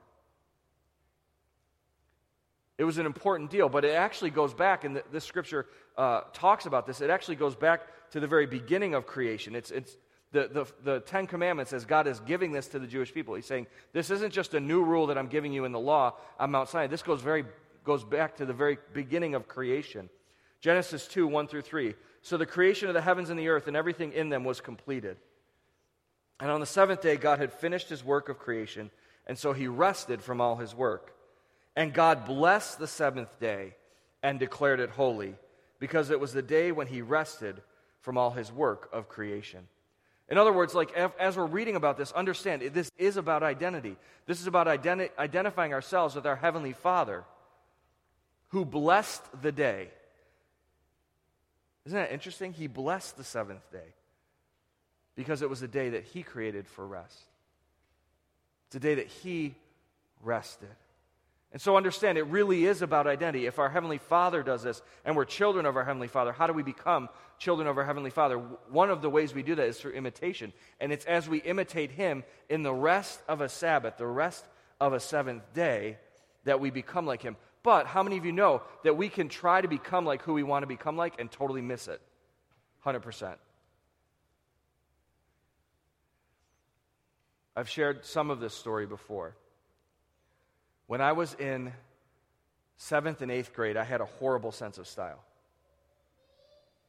It 2.76 2.84
was 2.84 2.98
an 2.98 3.06
important 3.06 3.50
deal, 3.50 3.68
but 3.68 3.84
it 3.84 3.94
actually 3.94 4.30
goes 4.30 4.52
back, 4.52 4.84
and 4.84 5.00
this 5.12 5.24
scripture 5.24 5.66
uh, 5.96 6.22
talks 6.32 6.66
about 6.66 6.86
this. 6.86 7.00
It 7.00 7.10
actually 7.10 7.36
goes 7.36 7.54
back 7.54 7.82
to 8.10 8.20
the 8.20 8.26
very 8.26 8.46
beginning 8.46 8.94
of 8.94 9.06
creation. 9.06 9.54
It's, 9.54 9.70
it's 9.70 9.96
the, 10.32 10.48
the, 10.52 10.66
the 10.82 11.00
Ten 11.00 11.28
Commandments, 11.28 11.72
as 11.72 11.84
God 11.84 12.08
is 12.08 12.18
giving 12.20 12.50
this 12.50 12.66
to 12.68 12.80
the 12.80 12.86
Jewish 12.86 13.14
people. 13.14 13.36
He's 13.36 13.46
saying, 13.46 13.68
This 13.92 14.10
isn't 14.10 14.32
just 14.32 14.54
a 14.54 14.60
new 14.60 14.82
rule 14.82 15.06
that 15.06 15.16
I'm 15.16 15.28
giving 15.28 15.52
you 15.52 15.64
in 15.64 15.72
the 15.72 15.78
law 15.78 16.14
on 16.38 16.50
Mount 16.50 16.68
Sinai. 16.68 16.88
This 16.88 17.02
goes, 17.02 17.20
very, 17.20 17.44
goes 17.84 18.02
back 18.02 18.36
to 18.38 18.46
the 18.46 18.52
very 18.52 18.78
beginning 18.92 19.36
of 19.36 19.46
creation. 19.46 20.10
Genesis 20.60 21.06
2 21.06 21.28
1 21.28 21.46
through 21.46 21.62
3. 21.62 21.94
So 22.22 22.36
the 22.36 22.46
creation 22.46 22.88
of 22.88 22.94
the 22.94 23.02
heavens 23.02 23.30
and 23.30 23.38
the 23.38 23.48
earth 23.48 23.68
and 23.68 23.76
everything 23.76 24.12
in 24.12 24.30
them 24.30 24.42
was 24.44 24.60
completed. 24.60 25.16
And 26.40 26.50
on 26.50 26.58
the 26.58 26.66
seventh 26.66 27.02
day, 27.02 27.16
God 27.16 27.38
had 27.38 27.52
finished 27.52 27.88
his 27.88 28.02
work 28.02 28.28
of 28.28 28.38
creation, 28.38 28.90
and 29.26 29.38
so 29.38 29.52
he 29.52 29.68
rested 29.68 30.22
from 30.22 30.40
all 30.40 30.56
his 30.56 30.74
work. 30.74 31.14
And 31.76 31.92
God 31.92 32.24
blessed 32.24 32.78
the 32.78 32.86
seventh 32.86 33.40
day 33.40 33.74
and 34.22 34.38
declared 34.38 34.80
it 34.80 34.90
holy, 34.90 35.34
because 35.78 36.10
it 36.10 36.20
was 36.20 36.32
the 36.32 36.42
day 36.42 36.72
when 36.72 36.86
he 36.86 37.02
rested 37.02 37.60
from 38.00 38.16
all 38.16 38.30
his 38.30 38.50
work 38.50 38.88
of 38.92 39.08
creation. 39.08 39.66
In 40.28 40.38
other 40.38 40.52
words, 40.52 40.74
like 40.74 40.92
as 40.96 41.36
we're 41.36 41.46
reading 41.46 41.76
about 41.76 41.98
this, 41.98 42.12
understand 42.12 42.62
this 42.72 42.90
is 42.96 43.16
about 43.16 43.42
identity. 43.42 43.96
This 44.26 44.40
is 44.40 44.46
about 44.46 44.66
identi- 44.66 45.10
identifying 45.18 45.74
ourselves 45.74 46.14
with 46.14 46.26
our 46.26 46.36
Heavenly 46.36 46.72
Father 46.72 47.24
who 48.48 48.64
blessed 48.64 49.22
the 49.42 49.52
day. 49.52 49.88
Isn't 51.86 51.98
that 51.98 52.12
interesting? 52.12 52.52
He 52.52 52.66
blessed 52.66 53.16
the 53.16 53.24
seventh 53.24 53.70
day 53.70 53.94
because 55.16 55.42
it 55.42 55.50
was 55.50 55.60
a 55.60 55.68
day 55.68 55.90
that 55.90 56.04
He 56.04 56.22
created 56.22 56.66
for 56.66 56.86
rest. 56.86 57.18
It's 58.68 58.76
a 58.76 58.80
day 58.80 58.94
that 58.94 59.08
He 59.08 59.54
rested. 60.22 60.68
And 61.54 61.62
so 61.62 61.76
understand, 61.76 62.18
it 62.18 62.24
really 62.24 62.66
is 62.66 62.82
about 62.82 63.06
identity. 63.06 63.46
If 63.46 63.60
our 63.60 63.70
Heavenly 63.70 63.98
Father 63.98 64.42
does 64.42 64.64
this 64.64 64.82
and 65.04 65.14
we're 65.14 65.24
children 65.24 65.66
of 65.66 65.76
our 65.76 65.84
Heavenly 65.84 66.08
Father, 66.08 66.32
how 66.32 66.48
do 66.48 66.52
we 66.52 66.64
become 66.64 67.08
children 67.38 67.68
of 67.68 67.78
our 67.78 67.84
Heavenly 67.84 68.10
Father? 68.10 68.38
One 68.70 68.90
of 68.90 69.02
the 69.02 69.08
ways 69.08 69.32
we 69.32 69.44
do 69.44 69.54
that 69.54 69.68
is 69.68 69.78
through 69.78 69.92
imitation. 69.92 70.52
And 70.80 70.90
it's 70.90 71.04
as 71.04 71.28
we 71.28 71.38
imitate 71.38 71.92
Him 71.92 72.24
in 72.48 72.64
the 72.64 72.74
rest 72.74 73.22
of 73.28 73.40
a 73.40 73.48
Sabbath, 73.48 73.98
the 73.98 74.06
rest 74.06 74.44
of 74.80 74.94
a 74.94 74.98
seventh 74.98 75.44
day, 75.54 75.98
that 76.42 76.58
we 76.58 76.70
become 76.70 77.06
like 77.06 77.22
Him. 77.22 77.36
But 77.62 77.86
how 77.86 78.02
many 78.02 78.18
of 78.18 78.24
you 78.24 78.32
know 78.32 78.62
that 78.82 78.96
we 78.96 79.08
can 79.08 79.28
try 79.28 79.60
to 79.60 79.68
become 79.68 80.04
like 80.04 80.22
who 80.22 80.32
we 80.32 80.42
want 80.42 80.64
to 80.64 80.66
become 80.66 80.96
like 80.96 81.20
and 81.20 81.30
totally 81.30 81.62
miss 81.62 81.86
it? 81.86 82.00
100%. 82.84 83.36
I've 87.54 87.68
shared 87.68 88.04
some 88.04 88.30
of 88.30 88.40
this 88.40 88.54
story 88.54 88.86
before. 88.86 89.36
When 90.86 91.00
I 91.00 91.12
was 91.12 91.34
in 91.34 91.72
seventh 92.76 93.22
and 93.22 93.30
eighth 93.30 93.52
grade, 93.54 93.76
I 93.76 93.84
had 93.84 94.00
a 94.00 94.04
horrible 94.04 94.52
sense 94.52 94.78
of 94.78 94.86
style. 94.86 95.22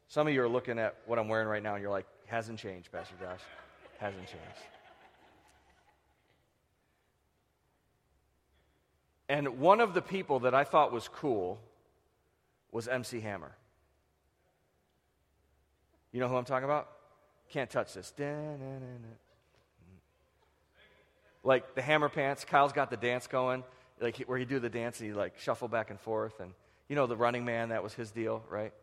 Some 0.07 0.27
of 0.27 0.33
you 0.33 0.43
are 0.43 0.49
looking 0.49 0.77
at 0.79 0.95
what 1.05 1.17
I'm 1.17 1.27
wearing 1.27 1.47
right 1.47 1.63
now 1.63 1.75
and 1.75 1.81
you're 1.81 1.91
like, 1.91 2.05
hasn't 2.27 2.59
changed, 2.59 2.91
Pastor 2.91 3.15
Josh. 3.19 3.39
Hasn't 3.99 4.27
changed. 4.27 4.61
And 9.27 9.59
one 9.59 9.79
of 9.79 9.93
the 9.93 10.01
people 10.01 10.41
that 10.41 10.53
I 10.53 10.63
thought 10.63 10.91
was 10.91 11.07
cool 11.07 11.59
was 12.71 12.87
MC 12.87 13.21
Hammer. 13.21 13.51
You 16.11 16.19
know 16.19 16.27
who 16.27 16.35
I'm 16.35 16.45
talking 16.45 16.65
about? 16.65 16.89
Can't 17.49 17.69
touch 17.69 17.93
this. 17.93 18.13
Like 21.43 21.75
the 21.75 21.81
hammer 21.81 22.09
pants. 22.09 22.45
Kyle's 22.45 22.73
got 22.73 22.89
the 22.89 22.97
dance 22.97 23.27
going 23.27 23.63
like 23.99 24.17
where 24.25 24.37
he 24.37 24.45
do 24.45 24.59
the 24.59 24.69
dance 24.69 24.99
and 24.99 25.09
he 25.09 25.15
like 25.15 25.39
shuffle 25.39 25.67
back 25.67 25.89
and 25.89 25.99
forth 25.99 26.39
and 26.39 26.51
you 26.89 26.95
know 26.95 27.07
the 27.07 27.15
running 27.15 27.45
man 27.45 27.69
that 27.69 27.83
was 27.83 27.93
his 27.93 28.11
deal 28.11 28.43
right? 28.49 28.73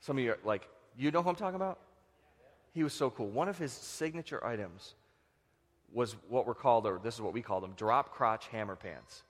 Some 0.00 0.18
of 0.18 0.24
you 0.24 0.32
are 0.32 0.38
like 0.44 0.68
you 0.96 1.10
know 1.10 1.22
who 1.22 1.30
i'm 1.30 1.36
talking 1.36 1.56
about? 1.56 1.78
He 2.72 2.82
was 2.82 2.92
so 2.92 3.10
cool. 3.10 3.28
One 3.28 3.48
of 3.48 3.58
his 3.58 3.72
signature 3.72 4.44
items 4.44 4.94
was 5.92 6.16
what 6.28 6.46
were 6.46 6.54
called 6.54 6.86
or 6.86 7.00
this 7.02 7.14
is 7.14 7.20
what 7.20 7.32
we 7.32 7.40
call 7.40 7.60
them 7.60 7.72
drop 7.76 8.12
crotch 8.12 8.48
hammer 8.48 8.76
pants. 8.76 9.22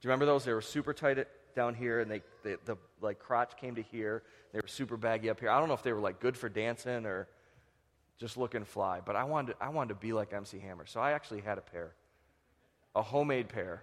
Do 0.00 0.06
you 0.06 0.10
remember 0.10 0.26
those? 0.26 0.44
They 0.44 0.52
were 0.52 0.62
super 0.62 0.94
tight 0.94 1.18
at, 1.18 1.28
down 1.54 1.74
here 1.74 2.00
and 2.00 2.10
they, 2.10 2.22
they 2.42 2.56
the 2.64 2.76
like 3.00 3.18
crotch 3.18 3.56
came 3.56 3.74
to 3.74 3.82
here. 3.82 4.22
They 4.52 4.60
were 4.60 4.68
super 4.68 4.96
baggy 4.96 5.30
up 5.30 5.40
here. 5.40 5.50
I 5.50 5.58
don't 5.58 5.68
know 5.68 5.74
if 5.74 5.82
they 5.82 5.92
were 5.92 6.00
like 6.00 6.20
good 6.20 6.36
for 6.36 6.48
dancing 6.48 7.06
or 7.06 7.28
just 8.18 8.38
looking 8.38 8.64
fly 8.64 9.00
but 9.04 9.14
i 9.14 9.24
wanted 9.24 9.56
i 9.60 9.68
wanted 9.68 9.90
to 9.90 10.00
be 10.00 10.12
like 10.12 10.32
mc 10.32 10.58
hammer. 10.58 10.86
So 10.86 11.00
i 11.00 11.12
actually 11.12 11.42
had 11.42 11.58
a 11.58 11.60
pair 11.60 11.92
a 12.94 13.02
homemade 13.02 13.48
pair 13.48 13.82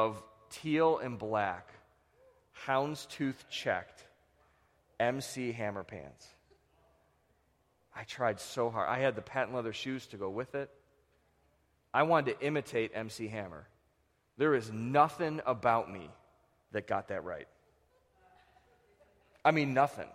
of 0.00 0.22
teal 0.48 0.98
and 0.98 1.18
black, 1.18 1.68
houndstooth 2.66 3.36
checked 3.50 4.02
MC 4.98 5.52
Hammer 5.52 5.84
pants. 5.84 6.26
I 7.94 8.04
tried 8.04 8.40
so 8.40 8.70
hard. 8.70 8.88
I 8.88 8.98
had 8.98 9.14
the 9.14 9.22
patent 9.22 9.54
leather 9.54 9.74
shoes 9.74 10.06
to 10.06 10.16
go 10.16 10.30
with 10.30 10.54
it. 10.54 10.70
I 11.92 12.04
wanted 12.04 12.38
to 12.38 12.46
imitate 12.46 12.92
MC 12.94 13.28
Hammer. 13.28 13.66
There 14.38 14.54
is 14.54 14.72
nothing 14.72 15.40
about 15.44 15.92
me 15.92 16.08
that 16.72 16.86
got 16.86 17.08
that 17.08 17.24
right. 17.24 17.48
I 19.44 19.50
mean, 19.50 19.74
nothing. 19.74 20.08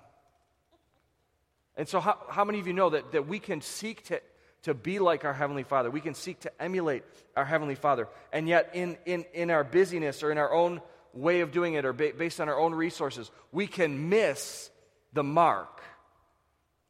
And 1.78 1.88
so, 1.88 2.00
how, 2.00 2.18
how 2.30 2.44
many 2.44 2.60
of 2.60 2.66
you 2.66 2.74
know 2.74 2.90
that, 2.90 3.12
that 3.12 3.28
we 3.28 3.38
can 3.38 3.62
seek 3.62 4.04
to 4.06 4.22
to 4.66 4.74
be 4.74 5.00
like 5.00 5.26
our 5.26 5.34
Heavenly 5.34 5.64
Father. 5.64 5.90
We 5.92 6.02
can 6.02 6.16
seek 6.16 6.40
to 6.42 6.62
emulate 6.62 7.04
our 7.36 7.46
Heavenly 7.46 7.76
Father. 7.76 8.08
And 8.34 8.48
yet, 8.48 8.72
in, 8.74 8.98
in, 9.06 9.26
in 9.34 9.52
our 9.52 9.64
busyness 9.64 10.24
or 10.24 10.32
in 10.32 10.38
our 10.40 10.52
own 10.52 10.82
way 11.14 11.42
of 11.42 11.52
doing 11.52 11.76
it 11.76 11.86
or 11.86 11.94
ba- 11.94 12.14
based 12.18 12.42
on 12.42 12.50
our 12.50 12.60
own 12.60 12.74
resources, 12.74 13.30
we 13.52 13.68
can 13.68 14.10
miss 14.10 14.72
the 15.14 15.24
mark 15.24 15.82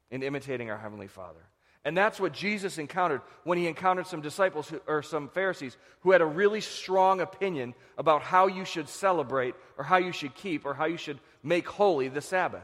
in 0.09 0.23
imitating 0.23 0.69
our 0.71 0.77
Heavenly 0.77 1.07
Father. 1.07 1.41
And 1.83 1.97
that's 1.97 2.19
what 2.19 2.31
Jesus 2.31 2.77
encountered 2.77 3.21
when 3.43 3.57
he 3.57 3.67
encountered 3.67 4.07
some 4.07 4.21
disciples 4.21 4.69
who, 4.69 4.81
or 4.87 5.03
some 5.03 5.27
Pharisees 5.27 5.77
who 5.99 6.11
had 6.11 6.21
a 6.21 6.25
really 6.25 6.61
strong 6.61 7.19
opinion 7.19 7.75
about 7.97 8.21
how 8.21 8.47
you 8.47 8.63
should 8.63 8.87
celebrate 8.87 9.53
or 9.77 9.83
how 9.83 9.97
you 9.97 10.13
should 10.13 10.33
keep 10.33 10.65
or 10.65 10.73
how 10.73 10.85
you 10.85 10.97
should 10.97 11.19
make 11.43 11.67
holy 11.67 12.07
the 12.07 12.21
Sabbath. 12.21 12.63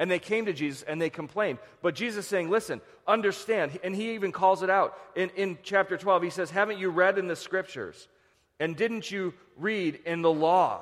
And 0.00 0.10
they 0.10 0.18
came 0.18 0.46
to 0.46 0.54
Jesus 0.54 0.82
and 0.82 1.00
they 1.00 1.10
complained. 1.10 1.58
But 1.82 1.94
Jesus 1.94 2.26
saying, 2.26 2.48
listen, 2.48 2.80
understand. 3.06 3.78
And 3.84 3.94
he 3.94 4.14
even 4.14 4.32
calls 4.32 4.62
it 4.62 4.70
out. 4.70 4.98
In, 5.14 5.28
in 5.36 5.58
chapter 5.62 5.98
12, 5.98 6.22
he 6.22 6.30
says, 6.30 6.50
Haven't 6.50 6.78
you 6.78 6.88
read 6.88 7.18
in 7.18 7.28
the 7.28 7.36
scriptures? 7.36 8.08
And 8.58 8.74
didn't 8.76 9.10
you 9.10 9.34
read 9.58 10.00
in 10.06 10.22
the 10.22 10.32
law? 10.32 10.80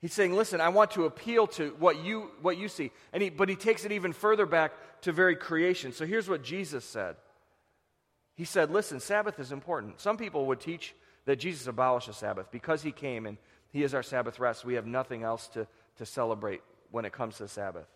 He's 0.00 0.12
saying, 0.12 0.32
listen, 0.32 0.60
I 0.60 0.70
want 0.70 0.92
to 0.92 1.04
appeal 1.04 1.48
to 1.48 1.74
what 1.78 2.02
you, 2.02 2.30
what 2.40 2.56
you 2.56 2.68
see. 2.68 2.92
And 3.12 3.22
he, 3.22 3.30
but 3.30 3.48
he 3.48 3.56
takes 3.56 3.84
it 3.84 3.92
even 3.92 4.12
further 4.12 4.46
back 4.46 4.72
to 5.02 5.12
very 5.12 5.34
creation. 5.34 5.92
So 5.92 6.06
here's 6.06 6.28
what 6.28 6.42
Jesus 6.42 6.84
said. 6.84 7.16
He 8.34 8.44
said, 8.44 8.70
listen, 8.70 9.00
Sabbath 9.00 9.38
is 9.40 9.52
important. 9.52 10.00
Some 10.00 10.16
people 10.16 10.46
would 10.46 10.60
teach 10.60 10.94
that 11.26 11.36
Jesus 11.36 11.66
abolished 11.66 12.06
the 12.06 12.14
Sabbath 12.14 12.50
because 12.50 12.80
he 12.80 12.92
came 12.92 13.26
and 13.26 13.36
he 13.72 13.82
is 13.82 13.92
our 13.92 14.04
Sabbath 14.04 14.38
rest. 14.38 14.64
We 14.64 14.74
have 14.74 14.86
nothing 14.86 15.24
else 15.24 15.48
to, 15.48 15.66
to 15.98 16.06
celebrate 16.06 16.62
when 16.90 17.04
it 17.04 17.12
comes 17.12 17.38
to 17.38 17.48
Sabbath. 17.48 17.86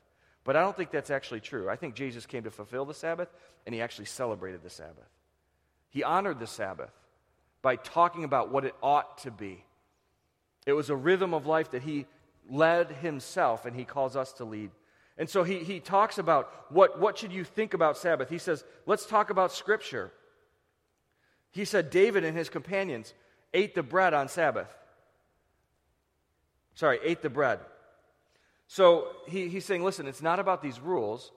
But 0.44 0.56
I 0.56 0.60
don't 0.60 0.76
think 0.76 0.90
that's 0.90 1.10
actually 1.10 1.40
true. 1.40 1.70
I 1.70 1.76
think 1.76 1.94
Jesus 1.94 2.26
came 2.26 2.44
to 2.44 2.50
fulfill 2.50 2.84
the 2.84 2.94
Sabbath, 2.94 3.28
and 3.64 3.74
he 3.74 3.80
actually 3.80 4.04
celebrated 4.04 4.62
the 4.62 4.70
Sabbath. 4.70 5.08
He 5.88 6.02
honored 6.02 6.38
the 6.38 6.46
Sabbath 6.46 6.92
by 7.62 7.76
talking 7.76 8.24
about 8.24 8.52
what 8.52 8.64
it 8.64 8.74
ought 8.82 9.18
to 9.18 9.30
be. 9.30 9.64
It 10.66 10.74
was 10.74 10.90
a 10.90 10.96
rhythm 10.96 11.32
of 11.32 11.46
life 11.46 11.70
that 11.70 11.82
he 11.82 12.06
led 12.48 12.90
himself, 12.90 13.64
and 13.64 13.74
he 13.74 13.84
calls 13.84 14.16
us 14.16 14.32
to 14.34 14.44
lead. 14.44 14.70
And 15.16 15.30
so 15.30 15.44
he, 15.44 15.58
he 15.58 15.80
talks 15.80 16.18
about 16.18 16.50
what, 16.70 17.00
what 17.00 17.16
should 17.16 17.32
you 17.32 17.44
think 17.44 17.72
about 17.72 17.96
Sabbath. 17.96 18.28
He 18.28 18.38
says, 18.38 18.64
let's 18.84 19.06
talk 19.06 19.30
about 19.30 19.52
Scripture. 19.52 20.12
He 21.52 21.64
said 21.64 21.90
David 21.90 22.24
and 22.24 22.36
his 22.36 22.48
companions 22.48 23.14
ate 23.54 23.74
the 23.74 23.82
bread 23.82 24.12
on 24.12 24.28
Sabbath. 24.28 24.68
Sorry, 26.74 26.98
ate 27.04 27.22
the 27.22 27.30
bread. 27.30 27.60
So 28.74 29.06
he, 29.28 29.46
he's 29.46 29.64
saying, 29.64 29.84
listen, 29.84 30.08
it's 30.08 30.20
not 30.20 30.40
about 30.40 30.60
these 30.60 30.80
rules. 30.80 31.30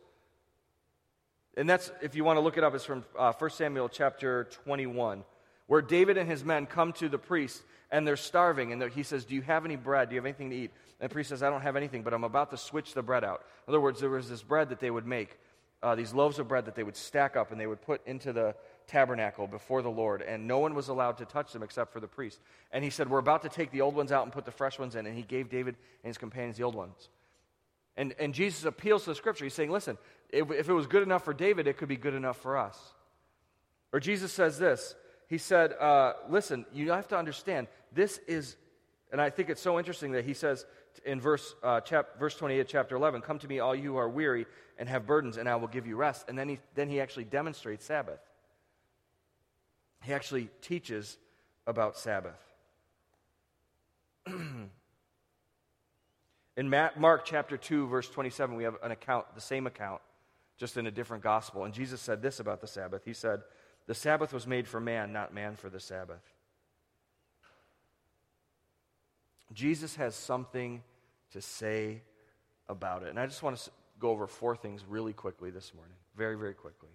And 1.55 1.69
that's, 1.69 1.91
if 2.01 2.15
you 2.15 2.23
want 2.23 2.37
to 2.37 2.41
look 2.41 2.57
it 2.57 2.63
up, 2.63 2.73
it's 2.73 2.83
from 2.83 3.05
uh, 3.15 3.31
1 3.31 3.49
Samuel 3.51 3.89
chapter 3.89 4.45
21, 4.65 5.23
where 5.67 5.83
David 5.83 6.17
and 6.17 6.27
his 6.27 6.43
men 6.43 6.65
come 6.65 6.93
to 6.93 7.07
the 7.07 7.19
priest 7.19 7.61
and 7.91 8.07
they're 8.07 8.17
starving. 8.17 8.73
And 8.73 8.81
he 8.91 9.03
says, 9.03 9.23
Do 9.23 9.35
you 9.35 9.43
have 9.43 9.65
any 9.65 9.75
bread? 9.75 10.09
Do 10.09 10.15
you 10.15 10.19
have 10.19 10.25
anything 10.25 10.49
to 10.49 10.55
eat? 10.55 10.71
And 10.99 11.11
the 11.11 11.13
priest 11.13 11.29
says, 11.29 11.43
I 11.43 11.51
don't 11.51 11.61
have 11.61 11.75
anything, 11.75 12.01
but 12.01 12.11
I'm 12.11 12.23
about 12.23 12.49
to 12.49 12.57
switch 12.57 12.95
the 12.95 13.03
bread 13.03 13.23
out. 13.23 13.45
In 13.67 13.71
other 13.71 13.81
words, 13.81 13.99
there 13.99 14.09
was 14.09 14.27
this 14.27 14.41
bread 14.41 14.69
that 14.69 14.79
they 14.79 14.89
would 14.89 15.05
make, 15.05 15.37
uh, 15.83 15.93
these 15.93 16.15
loaves 16.15 16.39
of 16.39 16.47
bread 16.47 16.65
that 16.65 16.73
they 16.73 16.81
would 16.81 16.97
stack 16.97 17.35
up 17.35 17.51
and 17.51 17.61
they 17.61 17.67
would 17.67 17.83
put 17.83 18.01
into 18.07 18.33
the 18.33 18.55
tabernacle 18.87 19.45
before 19.45 19.83
the 19.83 19.91
Lord, 19.91 20.23
and 20.23 20.47
no 20.47 20.57
one 20.57 20.73
was 20.73 20.87
allowed 20.87 21.19
to 21.19 21.25
touch 21.25 21.53
them 21.53 21.61
except 21.61 21.93
for 21.93 21.99
the 21.99 22.07
priest. 22.07 22.39
And 22.71 22.83
he 22.83 22.89
said, 22.89 23.11
We're 23.11 23.19
about 23.19 23.43
to 23.43 23.49
take 23.49 23.69
the 23.69 23.81
old 23.81 23.93
ones 23.93 24.11
out 24.11 24.23
and 24.23 24.33
put 24.33 24.45
the 24.45 24.51
fresh 24.51 24.79
ones 24.79 24.95
in. 24.95 25.05
And 25.05 25.15
he 25.15 25.21
gave 25.21 25.51
David 25.51 25.75
and 26.03 26.09
his 26.09 26.17
companions 26.17 26.57
the 26.57 26.63
old 26.63 26.73
ones. 26.73 27.09
And, 27.97 28.13
and 28.19 28.33
Jesus 28.33 28.63
appeals 28.63 29.03
to 29.03 29.09
the 29.09 29.15
scripture. 29.15 29.43
He's 29.43 29.55
saying, 29.55 29.71
Listen, 29.71 29.97
if, 30.29 30.49
if 30.51 30.69
it 30.69 30.73
was 30.73 30.87
good 30.87 31.03
enough 31.03 31.25
for 31.25 31.33
David, 31.33 31.67
it 31.67 31.77
could 31.77 31.89
be 31.89 31.97
good 31.97 32.13
enough 32.13 32.37
for 32.37 32.57
us. 32.57 32.77
Or 33.91 33.99
Jesus 33.99 34.31
says 34.31 34.59
this 34.59 34.95
He 35.27 35.37
said, 35.37 35.73
uh, 35.73 36.13
Listen, 36.29 36.65
you 36.71 36.91
have 36.91 37.07
to 37.09 37.17
understand, 37.17 37.67
this 37.91 38.19
is, 38.27 38.55
and 39.11 39.19
I 39.19 39.29
think 39.29 39.49
it's 39.49 39.61
so 39.61 39.79
interesting 39.79 40.11
that 40.11 40.25
he 40.25 40.33
says 40.33 40.65
in 41.05 41.19
verse, 41.19 41.55
uh, 41.63 41.81
chap, 41.81 42.19
verse 42.19 42.35
28, 42.35 42.67
chapter 42.67 42.95
11, 42.95 43.21
Come 43.21 43.39
to 43.39 43.47
me, 43.47 43.59
all 43.59 43.75
you 43.75 43.91
who 43.93 43.97
are 43.97 44.09
weary 44.09 44.45
and 44.77 44.87
have 44.87 45.07
burdens, 45.07 45.37
and 45.37 45.49
I 45.49 45.55
will 45.55 45.67
give 45.67 45.87
you 45.87 45.95
rest. 45.95 46.25
And 46.27 46.37
then 46.37 46.49
he, 46.49 46.59
then 46.75 46.89
he 46.89 47.01
actually 47.01 47.25
demonstrates 47.25 47.85
Sabbath. 47.85 48.19
He 50.03 50.13
actually 50.13 50.49
teaches 50.61 51.17
about 51.65 51.97
Sabbath. 51.97 52.39
In 56.57 56.69
Mark 56.69 57.23
chapter 57.23 57.55
2, 57.55 57.87
verse 57.87 58.09
27, 58.09 58.55
we 58.55 58.63
have 58.63 58.77
an 58.81 58.89
account, 58.89 59.27
the 59.35 59.41
same 59.41 59.67
account, 59.67 60.01
just 60.57 60.75
in 60.75 60.87
a 60.87 60.91
different 60.91 61.23
gospel. 61.23 61.63
And 61.63 61.73
Jesus 61.73 62.01
said 62.01 62.21
this 62.21 62.39
about 62.39 62.61
the 62.61 62.67
Sabbath 62.67 63.05
He 63.05 63.13
said, 63.13 63.41
The 63.85 63.93
Sabbath 63.93 64.33
was 64.33 64.47
made 64.47 64.67
for 64.67 64.79
man, 64.79 65.13
not 65.13 65.33
man 65.33 65.55
for 65.55 65.69
the 65.69 65.79
Sabbath. 65.79 66.21
Jesus 69.53 69.95
has 69.95 70.15
something 70.15 70.83
to 71.31 71.41
say 71.41 72.01
about 72.67 73.03
it. 73.03 73.09
And 73.09 73.19
I 73.19 73.27
just 73.27 73.43
want 73.43 73.57
to 73.57 73.69
go 73.99 74.09
over 74.09 74.27
four 74.27 74.55
things 74.55 74.83
really 74.87 75.13
quickly 75.13 75.51
this 75.51 75.73
morning, 75.73 75.95
very, 76.15 76.35
very 76.35 76.53
quickly, 76.53 76.89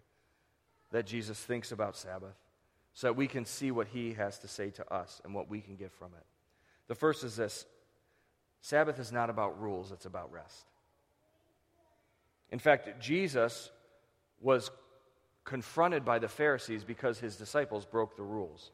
that 0.91 1.07
Jesus 1.07 1.39
thinks 1.39 1.73
about 1.73 1.97
Sabbath 1.97 2.35
so 2.95 3.07
that 3.07 3.15
we 3.15 3.27
can 3.27 3.45
see 3.45 3.71
what 3.71 3.87
he 3.89 4.13
has 4.15 4.39
to 4.41 4.49
say 4.49 4.71
to 4.71 4.93
us 4.93 5.21
and 5.25 5.35
what 5.35 5.49
we 5.49 5.61
can 5.61 5.77
get 5.77 5.93
from 5.93 6.09
it. 6.17 6.27
The 6.89 6.95
first 6.95 7.25
is 7.25 7.37
this 7.37 7.65
Sabbath 8.63 8.99
is 8.99 9.13
not 9.13 9.29
about 9.29 9.61
rules, 9.61 9.93
it's 9.93 10.07
about 10.07 10.33
rest. 10.33 10.65
In 12.51 12.59
fact, 12.59 13.01
Jesus 13.01 13.71
was 14.41 14.71
confronted 15.45 16.05
by 16.05 16.19
the 16.19 16.29
Pharisees 16.29 16.85
because 16.85 17.19
his 17.19 17.37
disciples 17.37 17.85
broke 17.85 18.17
the 18.17 18.23
rules. 18.23 18.71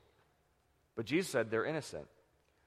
But 0.95 1.07
Jesus 1.07 1.31
said 1.31 1.51
they're 1.51 1.65
innocent. 1.65 2.07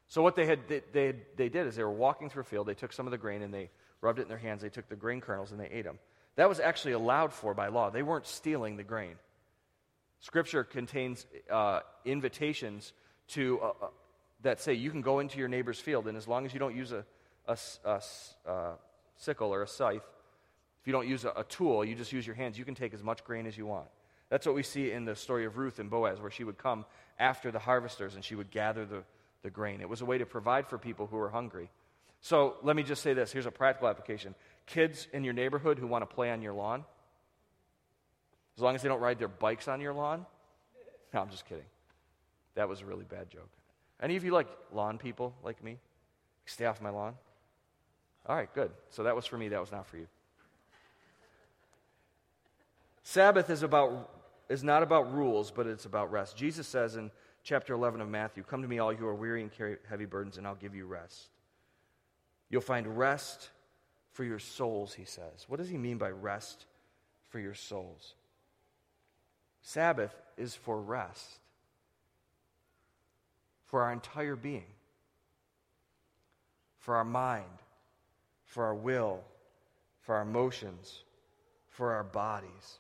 So 0.08 0.22
what 0.22 0.36
they, 0.36 0.46
had, 0.46 0.68
they, 0.68 0.82
they, 0.92 1.14
they 1.38 1.50
did 1.50 1.68
is 1.68 1.76
they 1.76 1.84
were 1.84 1.92
walking 1.92 2.30
through 2.30 2.42
a 2.42 2.46
field, 2.46 2.68
they 2.68 2.74
took 2.74 2.92
some 2.92 3.08
of 3.08 3.12
the 3.12 3.18
grain 3.18 3.44
and 3.44 3.54
they 3.54 3.70
rubbed 4.02 4.20
it 4.20 4.24
in 4.24 4.28
their 4.28 4.38
hands, 4.38 4.62
they 4.62 4.70
took 4.70 4.90
the 4.90 4.96
grain 4.96 5.22
kernels 5.22 5.52
and 5.52 5.60
they 5.60 5.70
ate 5.70 5.86
them. 5.86 6.00
That 6.38 6.50
was 6.50 6.60
actually 6.60 6.94
allowed 6.94 7.34
for 7.34 7.54
by 7.54 7.68
law. 7.68 7.92
They 7.92 8.04
weren't 8.04 8.26
stealing 8.26 8.78
the 8.78 8.84
grain. 8.84 9.16
Scripture 10.22 10.64
contains 10.64 11.26
uh, 11.52 11.82
invitations 12.04 12.94
to, 13.30 13.60
uh, 13.62 13.72
uh, 13.82 13.88
that 14.44 14.60
say 14.60 14.74
you 14.74 14.92
can 14.92 15.02
go 15.02 15.20
into 15.20 15.38
your 15.38 15.48
neighbor's 15.48 15.80
field, 15.80 16.08
and 16.08 16.18
as 16.18 16.28
long 16.28 16.46
as 16.46 16.54
you 16.54 16.60
don't 16.60 16.76
use 16.76 16.92
a, 16.92 17.06
a, 17.48 17.58
a, 17.86 18.02
a 18.46 18.74
sickle 19.18 19.54
or 19.54 19.64
a 19.64 19.68
scythe, 19.68 20.04
if 20.82 20.88
you 20.88 20.94
don't 20.94 21.08
use 21.08 21.26
a, 21.26 21.30
a 21.38 21.44
tool, 21.44 21.86
you 21.86 21.96
just 21.96 22.12
use 22.12 22.26
your 22.26 22.36
hands, 22.36 22.58
you 22.58 22.66
can 22.66 22.76
take 22.76 22.94
as 22.94 23.04
much 23.04 23.24
grain 23.24 23.46
as 23.46 23.58
you 23.58 23.66
want. 23.66 23.88
That's 24.30 24.46
what 24.46 24.56
we 24.56 24.64
see 24.64 24.92
in 24.92 25.06
the 25.06 25.16
story 25.16 25.46
of 25.46 25.58
Ruth 25.58 25.80
and 25.80 25.90
Boaz, 25.90 26.22
where 26.22 26.32
she 26.32 26.44
would 26.44 26.58
come 26.58 26.86
after 27.20 27.52
the 27.52 27.60
harvesters 27.60 28.16
and 28.16 28.24
she 28.24 28.36
would 28.36 28.50
gather 28.50 28.86
the, 28.86 29.04
the 29.44 29.50
grain. 29.50 29.82
It 29.82 29.90
was 29.90 30.02
a 30.02 30.06
way 30.06 30.18
to 30.18 30.26
provide 30.26 30.68
for 30.68 30.78
people 30.78 31.06
who 31.06 31.18
were 31.18 31.30
hungry. 31.30 31.70
So 32.22 32.56
let 32.64 32.76
me 32.76 32.84
just 32.84 33.02
say 33.02 33.14
this 33.14 33.32
here's 33.32 33.46
a 33.46 33.52
practical 33.52 33.90
application. 33.90 34.34
Kids 34.68 35.08
in 35.12 35.24
your 35.24 35.34
neighborhood 35.34 35.78
who 35.78 35.88
want 35.88 36.04
to 36.04 36.16
play 36.16 36.32
on 36.32 36.42
your 36.42 36.54
lawn, 36.54 36.86
as 38.56 38.62
long 38.62 38.74
as 38.74 38.82
they 38.82 38.90
don't 38.90 39.02
ride 39.02 39.20
their 39.20 39.28
bikes 39.28 39.68
on 39.68 39.82
your 39.82 39.94
lawn. 39.94 40.26
No, 41.14 41.22
I'm 41.22 41.30
just 41.30 41.46
kidding. 41.46 41.66
That 42.56 42.70
was 42.70 42.82
a 42.82 42.86
really 42.86 43.06
bad 43.06 43.30
joke. 43.30 43.50
Any 44.02 44.16
of 44.16 44.24
you 44.24 44.32
like 44.32 44.48
lawn 44.72 44.98
people 44.98 45.36
like 45.44 45.64
me? 45.64 45.78
Stay 46.46 46.66
off 46.66 46.82
my 46.82 46.90
lawn? 46.90 47.16
All 48.26 48.36
right, 48.36 48.54
good. 48.54 48.72
So 48.90 49.04
that 49.04 49.16
was 49.16 49.26
for 49.26 49.38
me, 49.38 49.50
that 49.50 49.60
was 49.60 49.72
not 49.72 49.86
for 49.86 49.98
you. 49.98 50.08
Sabbath 53.04 53.50
is 53.50 53.64
about 53.64 54.10
is 54.50 54.64
not 54.64 54.84
about 54.84 55.14
rules, 55.14 55.50
but 55.50 55.66
it's 55.66 55.86
about 55.86 56.12
rest. 56.12 56.36
Jesus 56.36 56.68
says 56.68 56.98
in 56.98 57.10
chapter 57.44 57.74
11 57.74 58.02
of 58.02 58.10
Matthew, 58.10 58.44
"Come 58.44 58.62
to 58.62 58.68
me 58.68 58.80
all 58.80 58.92
you 58.92 59.00
who 59.00 59.08
are 59.08 59.16
weary 59.16 59.42
and 59.42 59.52
carry 59.52 59.78
heavy 59.88 60.06
burdens, 60.06 60.38
and 60.38 60.46
I'll 60.46 60.56
give 60.56 60.76
you 60.76 60.86
rest." 60.86 61.30
You'll 62.50 62.62
find 62.62 62.98
rest 62.98 63.52
for 64.12 64.24
your 64.24 64.40
souls, 64.40 64.94
he 64.94 65.06
says. 65.06 65.48
What 65.48 65.58
does 65.58 65.70
he 65.70 65.78
mean 65.78 65.98
by 65.98 66.12
rest 66.12 66.66
for 67.30 67.40
your 67.40 67.54
souls? 67.54 68.16
Sabbath 69.62 70.14
is 70.38 70.56
for 70.56 70.82
rest, 70.82 71.40
for 73.72 73.82
our 73.82 73.92
entire 73.92 74.36
being, 74.36 74.68
for 76.78 76.96
our 76.96 77.04
mind, 77.04 77.46
for 78.46 78.66
our 78.66 78.76
will, 78.76 79.22
for 80.02 80.16
our 80.16 80.22
emotions, 80.22 81.04
for 81.70 81.94
our 81.94 82.04
bodies. 82.04 82.80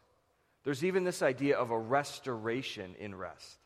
There's 0.63 0.83
even 0.83 1.03
this 1.03 1.23
idea 1.23 1.57
of 1.57 1.71
a 1.71 1.79
restoration 1.79 2.93
in 2.99 3.15
rest, 3.15 3.57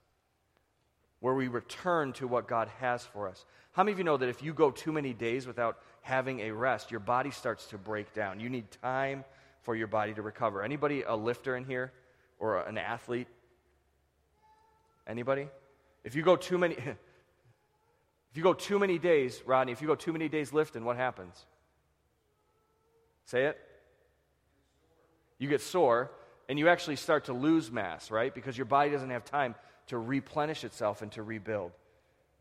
where 1.20 1.34
we 1.34 1.50
return 1.50 2.14
to 2.14 2.28
what 2.28 2.48
God 2.48 2.70
has 2.80 3.04
for 3.04 3.28
us. 3.28 3.46
How 3.74 3.84
many 3.84 3.92
of 3.92 3.98
you 3.98 4.06
know 4.06 4.16
that 4.16 4.30
if 4.30 4.42
you 4.42 4.54
go 4.54 4.72
too 4.72 4.94
many 4.94 5.14
days 5.14 5.46
without 5.46 5.80
having 6.04 6.40
a 6.40 6.52
rest, 6.52 6.92
your 6.92 7.02
body 7.02 7.32
starts 7.32 7.66
to 7.68 7.78
break 7.78 8.14
down? 8.14 8.40
You 8.40 8.48
need 8.48 8.72
time 8.82 9.26
for 9.64 9.76
your 9.76 9.88
body 9.88 10.14
to 10.14 10.22
recover. 10.22 10.64
Anybody 10.64 11.02
a 11.02 11.16
lifter 11.16 11.58
in 11.58 11.66
here? 11.66 11.92
or 12.40 12.62
an 12.62 12.78
athlete? 12.78 13.28
Anybody? 15.08 15.48
If 16.04 16.16
you 16.16 16.22
go 16.22 16.36
too 16.36 16.58
many 16.58 16.76
if 18.36 18.38
you 18.38 18.44
go 18.44 18.54
too 18.54 18.80
many 18.80 19.00
days, 19.00 19.42
Rodney, 19.46 19.72
if 19.72 19.82
you 19.82 19.88
go 19.88 19.96
too 19.96 20.12
many 20.12 20.28
days 20.28 20.52
lifting, 20.52 20.84
what 20.84 20.98
happens? 20.98 21.46
Say 23.24 23.46
it. 23.46 23.58
You 25.38 25.48
get 25.48 25.62
sore 25.62 26.12
and 26.50 26.60
you 26.60 26.68
actually 26.68 26.98
start 26.98 27.24
to 27.26 27.34
lose 27.34 27.72
mass, 27.72 28.12
right? 28.12 28.36
Because 28.36 28.58
your 28.58 28.66
body 28.66 28.92
doesn't 28.92 29.10
have 29.10 29.24
time 29.24 29.56
to 29.88 29.98
replenish 29.98 30.66
itself 30.66 31.02
and 31.02 31.10
to 31.14 31.24
rebuild. 31.24 31.72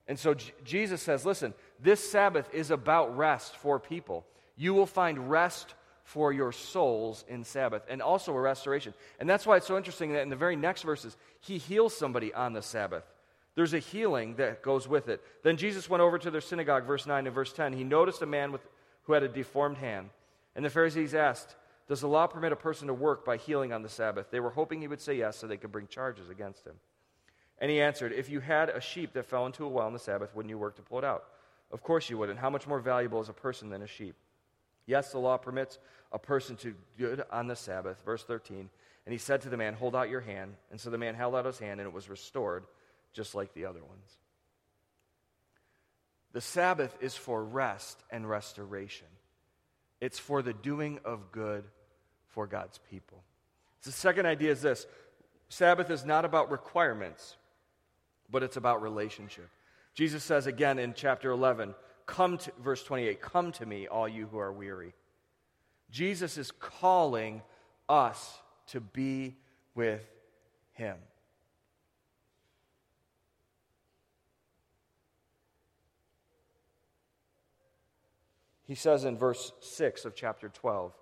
And 0.09 0.19
so 0.19 0.35
J- 0.35 0.53
Jesus 0.65 1.01
says, 1.01 1.25
listen, 1.25 1.55
this 1.79 2.01
Sabbath 2.11 2.53
is 2.53 2.73
about 2.73 3.17
rest 3.17 3.55
for 3.55 3.79
people. 3.79 4.27
You 4.57 4.75
will 4.75 4.87
find 4.87 5.31
rest 5.31 5.77
for 6.03 6.33
your 6.33 6.51
souls 6.51 7.25
in 7.29 7.45
Sabbath 7.45 7.85
and 7.89 8.03
also 8.03 8.35
a 8.35 8.41
restoration. 8.41 8.95
And 9.21 9.31
that's 9.31 9.47
why 9.47 9.59
it's 9.59 9.69
so 9.69 9.77
interesting 9.77 10.15
that 10.15 10.23
in 10.23 10.29
the 10.29 10.35
very 10.35 10.57
next 10.57 10.83
verses, 10.83 11.17
he 11.39 11.57
heals 11.57 11.97
somebody 11.97 12.35
on 12.35 12.53
the 12.53 12.63
Sabbath. 12.63 13.05
There's 13.55 13.75
a 13.75 13.79
healing 13.79 14.37
that 14.37 14.63
goes 14.63 14.89
with 14.89 15.09
it. 15.09 15.23
Then 15.43 15.57
Jesus 15.57 15.89
went 15.89 16.01
over 16.01 16.19
to 16.19 16.31
their 16.31 16.41
synagogue, 16.41 16.87
verse 16.87 17.07
9 17.07 17.27
and 17.27 17.35
verse 17.35 17.53
10. 17.53 17.73
He 17.73 17.85
noticed 17.85 18.23
a 18.23 18.27
man 18.27 18.51
with, 18.51 18.67
who 19.05 19.13
had 19.13 19.23
a 19.23 19.29
deformed 19.29 19.79
hand. 19.79 20.11
And 20.57 20.65
the 20.65 20.71
Pharisees 20.71 21.15
asked, 21.15 21.55
Does 21.89 22.01
the 22.01 22.09
law 22.09 22.27
permit 22.27 22.53
a 22.53 22.57
person 22.57 22.89
to 22.89 22.95
work 22.95 23.25
by 23.25 23.37
healing 23.37 23.73
on 23.73 23.83
the 23.83 23.89
Sabbath? 23.89 24.31
They 24.31 24.41
were 24.41 24.51
hoping 24.51 24.81
he 24.81 24.89
would 24.89 25.01
say 25.01 25.15
yes 25.15 25.37
so 25.37 25.47
they 25.47 25.57
could 25.57 25.73
bring 25.73 25.87
charges 25.87 26.31
against 26.31 26.67
him. 26.67 26.75
And 27.59 27.71
he 27.71 27.81
answered, 27.81 28.13
If 28.13 28.29
you 28.29 28.41
had 28.41 28.71
a 28.71 28.81
sheep 28.81 29.13
that 29.13 29.27
fell 29.27 29.47
into 29.47 29.65
a 29.65 29.69
well 29.69 29.87
on 29.87 29.93
the 29.93 29.99
Sabbath, 29.99 30.35
wouldn't 30.35 30.51
you 30.51 30.59
work 30.59 30.77
to 30.77 30.83
pull 30.83 30.99
it 30.99 31.05
out? 31.05 31.25
Of 31.71 31.83
course 31.83 32.11
you 32.11 32.19
would. 32.19 32.31
And 32.31 32.39
how 32.39 32.51
much 32.51 32.67
more 32.67 32.81
valuable 32.81 33.21
is 33.21 33.29
a 33.29 33.33
person 33.33 33.71
than 33.71 33.83
a 33.83 33.87
sheep? 33.87 34.17
Yes, 34.87 35.13
the 35.13 35.19
law 35.19 35.37
permits 35.37 35.79
a 36.13 36.19
person 36.19 36.57
to 36.57 36.75
do 36.99 37.13
it 37.13 37.27
on 37.31 37.47
the 37.47 37.57
Sabbath. 37.57 38.03
Verse 38.05 38.25
13. 38.25 38.69
And 39.07 39.13
he 39.13 39.19
said 39.19 39.43
to 39.43 39.49
the 39.49 39.57
man, 39.57 39.75
Hold 39.75 39.95
out 39.95 40.11
your 40.11 40.21
hand. 40.21 40.55
And 40.71 40.81
so 40.81 40.91
the 40.91 40.99
man 40.99 41.15
held 41.15 41.35
out 41.35 41.47
his 41.47 41.59
hand, 41.59 41.81
and 41.81 41.89
it 41.89 41.93
was 41.93 42.09
restored, 42.09 42.65
just 43.15 43.35
like 43.35 43.55
the 43.55 43.65
other 43.65 43.83
ones. 43.83 44.19
The 46.33 46.41
Sabbath 46.41 46.95
is 47.01 47.15
for 47.15 47.43
rest 47.43 48.03
and 48.11 48.29
restoration, 48.29 49.07
it's 50.01 50.19
for 50.19 50.43
the 50.43 50.53
doing 50.53 50.99
of 51.05 51.33
good 51.33 51.65
for 52.29 52.47
God's 52.47 52.79
people. 52.91 53.23
The 53.85 53.93
second 53.93 54.27
idea 54.27 54.51
is 54.51 54.61
this 54.61 54.87
Sabbath 55.49 55.91
is 55.91 56.05
not 56.05 56.25
about 56.25 56.51
requirements, 56.51 57.37
but 58.31 58.43
it's 58.43 58.57
about 58.57 58.83
relationship. 58.83 59.49
Jesus 59.95 60.25
says 60.25 60.47
again 60.47 60.79
in 60.79 60.95
chapter 60.95 61.31
11, 61.31 61.75
Come 62.07 62.39
to, 62.39 62.53
verse 62.63 62.83
28, 62.83 63.21
come 63.21 63.53
to 63.53 63.65
me, 63.65 63.87
all 63.87 64.09
you 64.09 64.27
who 64.27 64.39
are 64.39 64.53
weary. 64.53 64.93
Jesus 65.91 66.37
is 66.37 66.51
calling 66.51 67.41
us 67.89 68.39
to 68.69 68.81
be 68.81 69.37
with 69.75 70.05
him. 70.73 70.97
He 78.75 78.79
says 78.81 79.05
in 79.05 79.17
verse 79.17 79.53
6 79.61 80.05
of 80.05 80.17
chapter 80.17 80.49
12, 80.49 80.93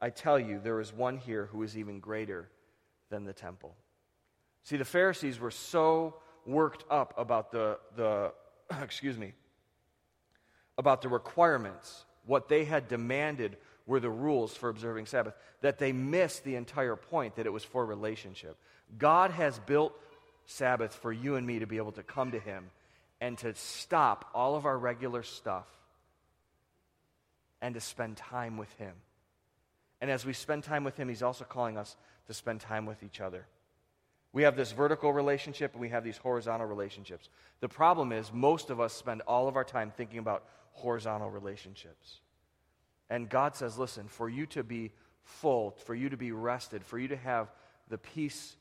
I 0.00 0.08
tell 0.08 0.38
you, 0.38 0.58
there 0.58 0.80
is 0.80 0.90
one 0.90 1.18
here 1.18 1.50
who 1.52 1.62
is 1.62 1.76
even 1.76 2.00
greater 2.00 2.48
than 3.10 3.24
the 3.24 3.34
temple. 3.34 3.74
See, 4.62 4.78
the 4.78 4.86
Pharisees 4.86 5.38
were 5.38 5.50
so 5.50 6.14
worked 6.46 6.86
up 6.90 7.12
about 7.18 7.52
the, 7.52 7.78
the 7.94 8.32
excuse 8.82 9.18
me, 9.18 9.34
about 10.78 11.02
the 11.02 11.10
requirements, 11.10 12.06
what 12.24 12.48
they 12.48 12.64
had 12.64 12.88
demanded 12.88 13.58
were 13.84 14.00
the 14.00 14.08
rules 14.08 14.56
for 14.56 14.70
observing 14.70 15.04
Sabbath, 15.04 15.34
that 15.60 15.76
they 15.76 15.92
missed 15.92 16.42
the 16.42 16.56
entire 16.56 16.96
point 16.96 17.36
that 17.36 17.44
it 17.44 17.52
was 17.52 17.64
for 17.64 17.84
relationship. 17.84 18.56
God 18.96 19.30
has 19.30 19.58
built 19.58 19.92
Sabbath 20.46 20.94
for 20.94 21.12
you 21.12 21.36
and 21.36 21.46
me 21.46 21.58
to 21.58 21.66
be 21.66 21.76
able 21.76 21.92
to 21.92 22.02
come 22.02 22.30
to 22.30 22.40
Him 22.40 22.70
and 23.20 23.36
to 23.40 23.54
stop 23.56 24.30
all 24.32 24.56
of 24.56 24.64
our 24.64 24.78
regular 24.78 25.22
stuff 25.22 25.66
and 27.64 27.72
to 27.74 27.80
spend 27.80 28.18
time 28.18 28.58
with 28.58 28.70
Him. 28.74 28.92
And 30.02 30.10
as 30.10 30.26
we 30.26 30.34
spend 30.34 30.64
time 30.64 30.84
with 30.84 30.98
Him, 30.98 31.08
He's 31.08 31.22
also 31.22 31.44
calling 31.44 31.78
us 31.78 31.96
to 32.26 32.34
spend 32.34 32.60
time 32.60 32.84
with 32.84 33.02
each 33.02 33.22
other. 33.22 33.46
We 34.34 34.42
have 34.42 34.54
this 34.54 34.72
vertical 34.72 35.14
relationship 35.14 35.72
and 35.72 35.80
we 35.80 35.88
have 35.88 36.04
these 36.04 36.18
horizontal 36.18 36.66
relationships. 36.66 37.30
The 37.60 37.68
problem 37.70 38.12
is, 38.12 38.30
most 38.30 38.68
of 38.68 38.80
us 38.80 38.92
spend 38.92 39.22
all 39.22 39.48
of 39.48 39.56
our 39.56 39.64
time 39.64 39.90
thinking 39.90 40.18
about 40.18 40.44
horizontal 40.72 41.30
relationships. 41.30 42.20
And 43.08 43.30
God 43.30 43.56
says, 43.56 43.78
listen, 43.78 44.08
for 44.08 44.28
you 44.28 44.44
to 44.46 44.62
be 44.62 44.92
full, 45.22 45.70
for 45.86 45.94
you 45.94 46.10
to 46.10 46.18
be 46.18 46.32
rested, 46.32 46.84
for 46.84 46.98
you 46.98 47.08
to 47.08 47.16
have 47.16 47.50
the 47.88 47.96
peace 47.96 48.56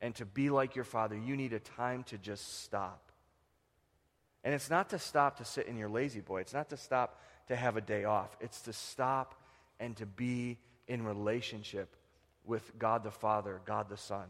and 0.00 0.14
to 0.14 0.24
be 0.24 0.48
like 0.48 0.74
your 0.74 0.84
Father, 0.86 1.14
you 1.14 1.36
need 1.36 1.52
a 1.52 1.60
time 1.60 2.04
to 2.04 2.16
just 2.16 2.62
stop. 2.62 3.02
And 4.44 4.54
it's 4.54 4.70
not 4.70 4.88
to 4.90 4.98
stop 4.98 5.36
to 5.38 5.44
sit 5.44 5.66
in 5.66 5.76
your 5.76 5.90
La-Z-Boy, 5.90 6.40
it's 6.40 6.54
not 6.54 6.70
to 6.70 6.78
stop 6.78 7.20
to 7.48 7.56
have 7.56 7.76
a 7.76 7.80
day 7.80 8.04
off, 8.04 8.36
it's 8.40 8.62
to 8.62 8.72
stop 8.72 9.34
and 9.78 9.96
to 9.96 10.06
be 10.06 10.58
in 10.88 11.04
relationship 11.04 11.94
with 12.44 12.78
God 12.78 13.04
the 13.04 13.10
Father, 13.10 13.60
God 13.64 13.88
the 13.88 13.96
Son, 13.96 14.26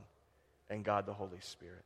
and 0.69 0.85
God 0.85 1.07
the 1.07 1.13
Holy 1.13 1.41
Spirit. 1.41 1.85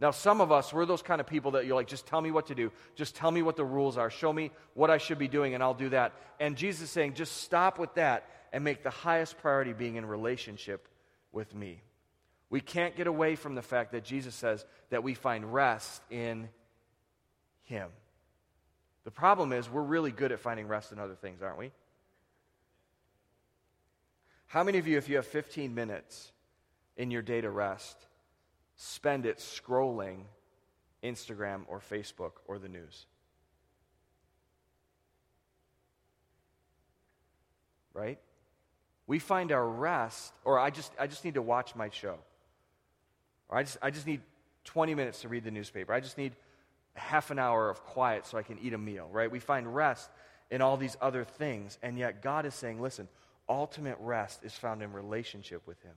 Now, 0.00 0.12
some 0.12 0.40
of 0.40 0.50
us, 0.50 0.72
we're 0.72 0.86
those 0.86 1.02
kind 1.02 1.20
of 1.20 1.26
people 1.26 1.50
that 1.52 1.66
you're 1.66 1.76
like, 1.76 1.86
just 1.86 2.06
tell 2.06 2.22
me 2.22 2.30
what 2.30 2.46
to 2.46 2.54
do. 2.54 2.72
Just 2.96 3.14
tell 3.14 3.30
me 3.30 3.42
what 3.42 3.56
the 3.56 3.64
rules 3.64 3.98
are. 3.98 4.08
Show 4.08 4.32
me 4.32 4.50
what 4.72 4.88
I 4.88 4.96
should 4.96 5.18
be 5.18 5.28
doing, 5.28 5.52
and 5.52 5.62
I'll 5.62 5.74
do 5.74 5.90
that. 5.90 6.14
And 6.40 6.56
Jesus 6.56 6.84
is 6.84 6.90
saying, 6.90 7.14
just 7.14 7.42
stop 7.42 7.78
with 7.78 7.94
that 7.94 8.26
and 8.50 8.64
make 8.64 8.82
the 8.82 8.90
highest 8.90 9.36
priority 9.38 9.74
being 9.74 9.96
in 9.96 10.06
relationship 10.06 10.88
with 11.32 11.54
me. 11.54 11.82
We 12.48 12.62
can't 12.62 12.96
get 12.96 13.08
away 13.08 13.36
from 13.36 13.54
the 13.54 13.62
fact 13.62 13.92
that 13.92 14.02
Jesus 14.02 14.34
says 14.34 14.64
that 14.88 15.02
we 15.02 15.12
find 15.12 15.52
rest 15.52 16.02
in 16.10 16.48
Him. 17.64 17.90
The 19.04 19.10
problem 19.10 19.52
is, 19.52 19.70
we're 19.70 19.82
really 19.82 20.10
good 20.10 20.32
at 20.32 20.40
finding 20.40 20.68
rest 20.68 20.92
in 20.92 20.98
other 20.98 21.14
things, 21.14 21.42
aren't 21.42 21.58
we? 21.58 21.70
How 24.46 24.62
many 24.62 24.78
of 24.78 24.86
you, 24.86 24.98
if 24.98 25.08
you 25.08 25.16
have 25.16 25.26
15 25.26 25.74
minutes 25.74 26.32
in 26.96 27.10
your 27.10 27.22
day 27.22 27.40
to 27.40 27.50
rest, 27.50 27.96
spend 28.76 29.24
it 29.24 29.38
scrolling 29.38 30.24
Instagram 31.02 31.62
or 31.68 31.78
Facebook 31.78 32.32
or 32.46 32.58
the 32.58 32.68
news? 32.68 33.06
Right? 37.94 38.18
We 39.06 39.18
find 39.18 39.50
our 39.50 39.66
rest, 39.66 40.32
or 40.44 40.58
I 40.58 40.70
just, 40.70 40.92
I 40.98 41.06
just 41.06 41.24
need 41.24 41.34
to 41.34 41.42
watch 41.42 41.74
my 41.74 41.88
show. 41.88 42.18
Or 43.48 43.58
I 43.58 43.62
just, 43.62 43.78
I 43.82 43.90
just 43.90 44.06
need 44.06 44.20
20 44.64 44.94
minutes 44.94 45.22
to 45.22 45.28
read 45.28 45.44
the 45.44 45.50
newspaper. 45.50 45.92
I 45.92 46.00
just 46.00 46.18
need 46.18 46.34
half 46.94 47.30
an 47.30 47.38
hour 47.38 47.70
of 47.70 47.84
quiet 47.84 48.26
so 48.26 48.38
I 48.38 48.42
can 48.42 48.58
eat 48.60 48.72
a 48.72 48.78
meal, 48.78 49.08
right? 49.10 49.30
We 49.30 49.38
find 49.38 49.74
rest 49.74 50.10
in 50.50 50.60
all 50.60 50.76
these 50.76 50.96
other 51.00 51.24
things. 51.24 51.78
And 51.82 51.98
yet 51.98 52.22
God 52.22 52.46
is 52.46 52.54
saying, 52.54 52.80
listen, 52.80 53.08
ultimate 53.48 53.98
rest 54.00 54.44
is 54.44 54.54
found 54.54 54.82
in 54.82 54.92
relationship 54.92 55.66
with 55.66 55.80
Him. 55.82 55.94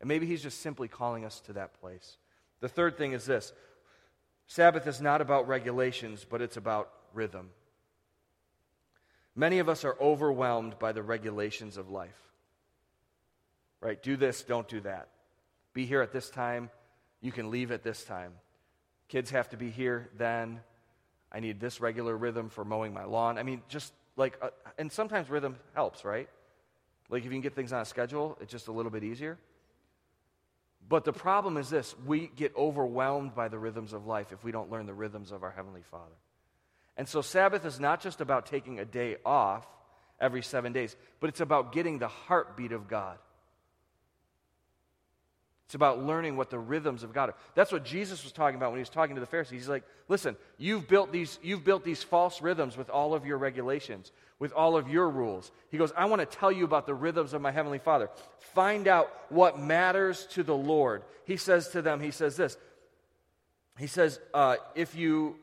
And 0.00 0.08
maybe 0.08 0.26
He's 0.26 0.42
just 0.42 0.60
simply 0.60 0.88
calling 0.88 1.24
us 1.24 1.40
to 1.40 1.54
that 1.54 1.80
place. 1.80 2.16
The 2.60 2.68
third 2.68 2.96
thing 2.96 3.12
is 3.12 3.24
this 3.24 3.52
Sabbath 4.46 4.86
is 4.86 5.00
not 5.00 5.20
about 5.20 5.48
regulations, 5.48 6.26
but 6.28 6.42
it's 6.42 6.56
about 6.56 6.90
rhythm. 7.12 7.50
Many 9.34 9.58
of 9.58 9.68
us 9.68 9.84
are 9.84 9.96
overwhelmed 10.00 10.78
by 10.78 10.92
the 10.92 11.02
regulations 11.02 11.76
of 11.76 11.90
life. 11.90 12.18
Right? 13.80 14.02
Do 14.02 14.16
this, 14.16 14.42
don't 14.42 14.68
do 14.68 14.80
that. 14.80 15.08
Be 15.72 15.86
here 15.86 16.02
at 16.02 16.12
this 16.12 16.30
time, 16.30 16.70
you 17.20 17.32
can 17.32 17.50
leave 17.50 17.72
at 17.72 17.82
this 17.82 18.04
time. 18.04 18.32
Kids 19.08 19.30
have 19.30 19.48
to 19.50 19.56
be 19.56 19.70
here 19.70 20.08
then. 20.16 20.60
I 21.30 21.40
need 21.40 21.60
this 21.60 21.80
regular 21.80 22.16
rhythm 22.16 22.48
for 22.48 22.64
mowing 22.64 22.94
my 22.94 23.04
lawn. 23.04 23.38
I 23.38 23.42
mean, 23.42 23.62
just 23.68 23.92
like, 24.16 24.38
uh, 24.40 24.50
and 24.78 24.90
sometimes 24.90 25.28
rhythm 25.28 25.56
helps, 25.74 26.04
right? 26.04 26.28
Like 27.10 27.20
if 27.20 27.24
you 27.26 27.32
can 27.32 27.40
get 27.40 27.54
things 27.54 27.72
on 27.72 27.80
a 27.80 27.84
schedule, 27.84 28.38
it's 28.40 28.52
just 28.52 28.68
a 28.68 28.72
little 28.72 28.90
bit 28.90 29.04
easier. 29.04 29.38
But 30.88 31.04
the 31.04 31.12
problem 31.12 31.56
is 31.56 31.70
this 31.70 31.94
we 32.06 32.30
get 32.36 32.54
overwhelmed 32.56 33.34
by 33.34 33.48
the 33.48 33.58
rhythms 33.58 33.92
of 33.92 34.06
life 34.06 34.32
if 34.32 34.44
we 34.44 34.52
don't 34.52 34.70
learn 34.70 34.86
the 34.86 34.94
rhythms 34.94 35.32
of 35.32 35.42
our 35.42 35.50
Heavenly 35.50 35.82
Father. 35.90 36.14
And 36.96 37.08
so 37.08 37.22
Sabbath 37.22 37.64
is 37.64 37.80
not 37.80 38.00
just 38.00 38.20
about 38.20 38.46
taking 38.46 38.78
a 38.78 38.84
day 38.84 39.16
off 39.24 39.66
every 40.20 40.42
seven 40.42 40.72
days, 40.72 40.96
but 41.20 41.28
it's 41.28 41.40
about 41.40 41.72
getting 41.72 41.98
the 41.98 42.08
heartbeat 42.08 42.72
of 42.72 42.86
God. 42.86 43.18
It's 45.74 45.76
about 45.76 46.04
learning 46.04 46.36
what 46.36 46.50
the 46.50 46.58
rhythms 46.60 47.02
of 47.02 47.12
God 47.12 47.30
are. 47.30 47.34
That's 47.56 47.72
what 47.72 47.84
Jesus 47.84 48.22
was 48.22 48.30
talking 48.30 48.54
about 48.54 48.70
when 48.70 48.78
he 48.78 48.82
was 48.82 48.90
talking 48.90 49.16
to 49.16 49.20
the 49.20 49.26
Pharisees. 49.26 49.62
He's 49.62 49.68
like, 49.68 49.82
listen, 50.06 50.36
you've 50.56 50.86
built 50.86 51.10
these, 51.10 51.40
you've 51.42 51.64
built 51.64 51.82
these 51.84 52.00
false 52.00 52.40
rhythms 52.40 52.76
with 52.76 52.88
all 52.90 53.12
of 53.12 53.26
your 53.26 53.38
regulations, 53.38 54.12
with 54.38 54.52
all 54.52 54.76
of 54.76 54.88
your 54.88 55.10
rules. 55.10 55.50
He 55.72 55.76
goes, 55.76 55.92
I 55.96 56.04
want 56.04 56.20
to 56.20 56.26
tell 56.26 56.52
you 56.52 56.64
about 56.64 56.86
the 56.86 56.94
rhythms 56.94 57.34
of 57.34 57.42
my 57.42 57.50
Heavenly 57.50 57.80
Father. 57.80 58.08
Find 58.54 58.86
out 58.86 59.10
what 59.30 59.58
matters 59.58 60.26
to 60.26 60.44
the 60.44 60.54
Lord. 60.54 61.02
He 61.24 61.36
says 61.36 61.70
to 61.70 61.82
them, 61.82 61.98
he 61.98 62.12
says 62.12 62.36
this. 62.36 62.56
He 63.76 63.88
says, 63.88 64.20
uh, 64.32 64.58
if 64.76 64.94
you 64.94 65.34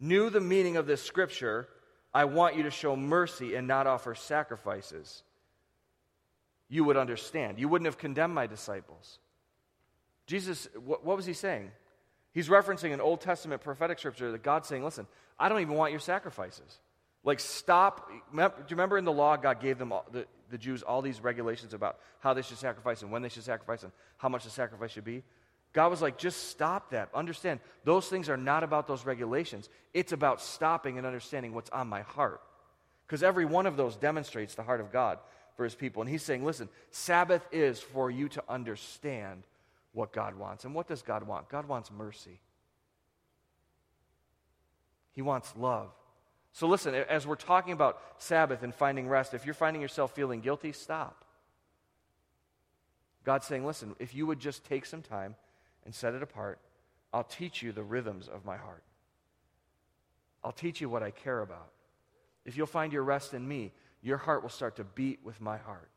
knew 0.00 0.30
the 0.30 0.40
meaning 0.40 0.78
of 0.78 0.86
this 0.86 1.02
scripture, 1.02 1.68
I 2.14 2.24
want 2.24 2.56
you 2.56 2.62
to 2.62 2.70
show 2.70 2.96
mercy 2.96 3.54
and 3.54 3.68
not 3.68 3.86
offer 3.86 4.14
sacrifices 4.14 5.24
you 6.70 6.84
would 6.84 6.96
understand. 6.96 7.58
You 7.58 7.68
wouldn't 7.68 7.86
have 7.86 7.98
condemned 7.98 8.34
my 8.34 8.46
disciples. 8.46 9.18
Jesus, 10.26 10.68
what, 10.82 11.04
what 11.04 11.16
was 11.16 11.26
he 11.26 11.34
saying? 11.34 11.72
He's 12.32 12.48
referencing 12.48 12.94
an 12.94 13.00
Old 13.00 13.20
Testament 13.20 13.60
prophetic 13.60 13.98
scripture 13.98 14.30
that 14.30 14.44
God's 14.44 14.68
saying, 14.68 14.84
listen, 14.84 15.06
I 15.38 15.48
don't 15.48 15.60
even 15.60 15.74
want 15.74 15.90
your 15.90 16.00
sacrifices. 16.00 16.78
Like, 17.24 17.40
stop. 17.40 18.08
Do 18.32 18.40
you 18.40 18.50
remember 18.70 18.96
in 18.96 19.04
the 19.04 19.12
law, 19.12 19.36
God 19.36 19.60
gave 19.60 19.78
them 19.78 19.92
all, 19.92 20.06
the, 20.10 20.26
the 20.48 20.56
Jews 20.56 20.82
all 20.82 21.02
these 21.02 21.20
regulations 21.20 21.74
about 21.74 21.98
how 22.20 22.32
they 22.32 22.42
should 22.42 22.56
sacrifice 22.58 23.02
and 23.02 23.10
when 23.10 23.22
they 23.22 23.28
should 23.28 23.42
sacrifice 23.42 23.82
and 23.82 23.92
how 24.16 24.28
much 24.28 24.44
the 24.44 24.50
sacrifice 24.50 24.92
should 24.92 25.04
be? 25.04 25.24
God 25.72 25.88
was 25.88 26.00
like, 26.00 26.18
just 26.18 26.48
stop 26.48 26.90
that. 26.90 27.08
Understand, 27.14 27.60
those 27.84 28.08
things 28.08 28.28
are 28.28 28.36
not 28.36 28.62
about 28.62 28.86
those 28.86 29.04
regulations. 29.04 29.68
It's 29.92 30.12
about 30.12 30.40
stopping 30.40 30.98
and 30.98 31.06
understanding 31.06 31.52
what's 31.52 31.70
on 31.70 31.88
my 31.88 32.02
heart. 32.02 32.40
Because 33.06 33.22
every 33.24 33.44
one 33.44 33.66
of 33.66 33.76
those 33.76 33.96
demonstrates 33.96 34.54
the 34.54 34.62
heart 34.62 34.80
of 34.80 34.92
God 34.92 35.18
for 35.60 35.64
his 35.64 35.74
people. 35.74 36.00
And 36.00 36.08
he's 36.08 36.22
saying, 36.22 36.42
listen, 36.42 36.70
Sabbath 36.90 37.46
is 37.52 37.80
for 37.80 38.10
you 38.10 38.30
to 38.30 38.42
understand 38.48 39.42
what 39.92 40.10
God 40.10 40.34
wants. 40.34 40.64
And 40.64 40.74
what 40.74 40.88
does 40.88 41.02
God 41.02 41.26
want? 41.26 41.50
God 41.50 41.68
wants 41.68 41.90
mercy, 41.90 42.40
He 45.12 45.20
wants 45.20 45.52
love. 45.58 45.90
So 46.54 46.66
listen, 46.66 46.94
as 46.94 47.26
we're 47.26 47.34
talking 47.34 47.74
about 47.74 48.00
Sabbath 48.16 48.62
and 48.62 48.74
finding 48.74 49.06
rest, 49.06 49.34
if 49.34 49.44
you're 49.44 49.52
finding 49.52 49.82
yourself 49.82 50.14
feeling 50.14 50.40
guilty, 50.40 50.72
stop. 50.72 51.26
God's 53.22 53.46
saying, 53.46 53.66
listen, 53.66 53.94
if 53.98 54.14
you 54.14 54.26
would 54.26 54.40
just 54.40 54.64
take 54.64 54.86
some 54.86 55.02
time 55.02 55.36
and 55.84 55.94
set 55.94 56.14
it 56.14 56.22
apart, 56.22 56.58
I'll 57.12 57.22
teach 57.22 57.62
you 57.62 57.72
the 57.72 57.82
rhythms 57.82 58.28
of 58.28 58.46
my 58.46 58.56
heart. 58.56 58.82
I'll 60.42 60.52
teach 60.52 60.80
you 60.80 60.88
what 60.88 61.02
I 61.02 61.10
care 61.10 61.42
about. 61.42 61.68
If 62.46 62.56
you'll 62.56 62.66
find 62.66 62.94
your 62.94 63.04
rest 63.04 63.34
in 63.34 63.46
me, 63.46 63.72
your 64.02 64.16
heart 64.16 64.42
will 64.42 64.50
start 64.50 64.76
to 64.76 64.84
beat 64.84 65.20
with 65.22 65.40
my 65.40 65.58
heart. 65.58 65.90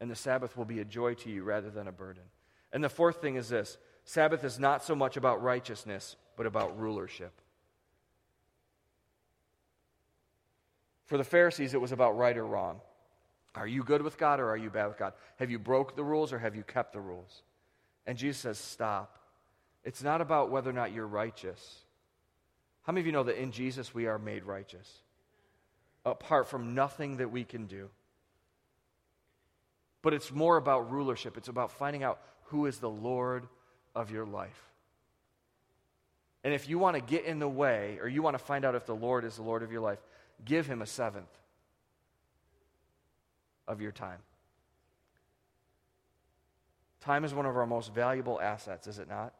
And 0.00 0.10
the 0.10 0.16
Sabbath 0.16 0.56
will 0.56 0.64
be 0.64 0.80
a 0.80 0.84
joy 0.84 1.14
to 1.14 1.30
you 1.30 1.44
rather 1.44 1.70
than 1.70 1.88
a 1.88 1.92
burden. 1.92 2.24
And 2.72 2.82
the 2.82 2.88
fourth 2.88 3.20
thing 3.20 3.36
is 3.36 3.48
this 3.48 3.78
Sabbath 4.04 4.44
is 4.44 4.58
not 4.58 4.82
so 4.82 4.94
much 4.94 5.16
about 5.16 5.42
righteousness, 5.42 6.16
but 6.36 6.46
about 6.46 6.78
rulership. 6.78 7.32
For 11.06 11.18
the 11.18 11.24
Pharisees, 11.24 11.74
it 11.74 11.80
was 11.80 11.92
about 11.92 12.16
right 12.16 12.36
or 12.36 12.46
wrong. 12.46 12.80
Are 13.54 13.66
you 13.66 13.82
good 13.82 14.02
with 14.02 14.16
God 14.16 14.40
or 14.40 14.48
are 14.48 14.56
you 14.56 14.70
bad 14.70 14.86
with 14.86 14.98
God? 14.98 15.12
Have 15.36 15.50
you 15.50 15.58
broke 15.58 15.94
the 15.94 16.04
rules 16.04 16.32
or 16.32 16.38
have 16.38 16.56
you 16.56 16.62
kept 16.62 16.94
the 16.94 17.00
rules? 17.00 17.42
And 18.06 18.16
Jesus 18.16 18.40
says, 18.40 18.58
stop. 18.58 19.18
It's 19.84 20.02
not 20.02 20.20
about 20.20 20.50
whether 20.50 20.70
or 20.70 20.72
not 20.72 20.92
you're 20.92 21.06
righteous. 21.06 21.84
How 22.82 22.92
many 22.92 23.02
of 23.02 23.06
you 23.06 23.12
know 23.12 23.24
that 23.24 23.40
in 23.40 23.52
Jesus 23.52 23.94
we 23.94 24.06
are 24.06 24.18
made 24.18 24.44
righteous? 24.44 24.90
Apart 26.04 26.48
from 26.48 26.74
nothing 26.74 27.18
that 27.18 27.30
we 27.30 27.44
can 27.44 27.66
do. 27.66 27.88
But 30.02 30.14
it's 30.14 30.32
more 30.32 30.56
about 30.56 30.90
rulership. 30.90 31.36
It's 31.36 31.48
about 31.48 31.70
finding 31.70 32.02
out 32.02 32.20
who 32.44 32.66
is 32.66 32.78
the 32.78 32.90
Lord 32.90 33.46
of 33.94 34.10
your 34.10 34.26
life. 34.26 34.70
And 36.44 36.52
if 36.52 36.68
you 36.68 36.78
want 36.78 36.96
to 36.96 37.02
get 37.02 37.24
in 37.24 37.38
the 37.38 37.48
way, 37.48 37.98
or 38.00 38.08
you 38.08 38.20
want 38.20 38.36
to 38.36 38.42
find 38.42 38.64
out 38.64 38.74
if 38.74 38.84
the 38.84 38.96
Lord 38.96 39.24
is 39.24 39.36
the 39.36 39.42
Lord 39.42 39.62
of 39.62 39.70
your 39.70 39.80
life, 39.80 40.00
give 40.44 40.66
him 40.66 40.82
a 40.82 40.86
seventh 40.86 41.30
of 43.68 43.80
your 43.80 43.92
time. 43.92 44.18
Time 47.00 47.24
is 47.24 47.32
one 47.32 47.46
of 47.46 47.56
our 47.56 47.66
most 47.66 47.92
valuable 47.92 48.40
assets, 48.40 48.86
is 48.86 48.98
it 48.98 49.08
not? 49.08 49.32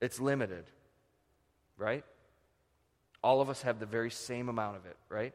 It's 0.00 0.20
limited, 0.20 0.64
right? 1.78 2.04
All 3.22 3.40
of 3.40 3.48
us 3.48 3.62
have 3.62 3.78
the 3.78 3.86
very 3.86 4.10
same 4.10 4.48
amount 4.48 4.76
of 4.76 4.86
it, 4.86 4.96
right? 5.08 5.34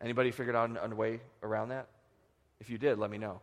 Anybody 0.00 0.30
figured 0.30 0.54
out 0.54 0.70
a 0.80 0.94
way 0.94 1.20
around 1.42 1.70
that? 1.70 1.88
If 2.60 2.70
you 2.70 2.78
did, 2.78 2.98
let 2.98 3.10
me 3.10 3.18
know. 3.18 3.40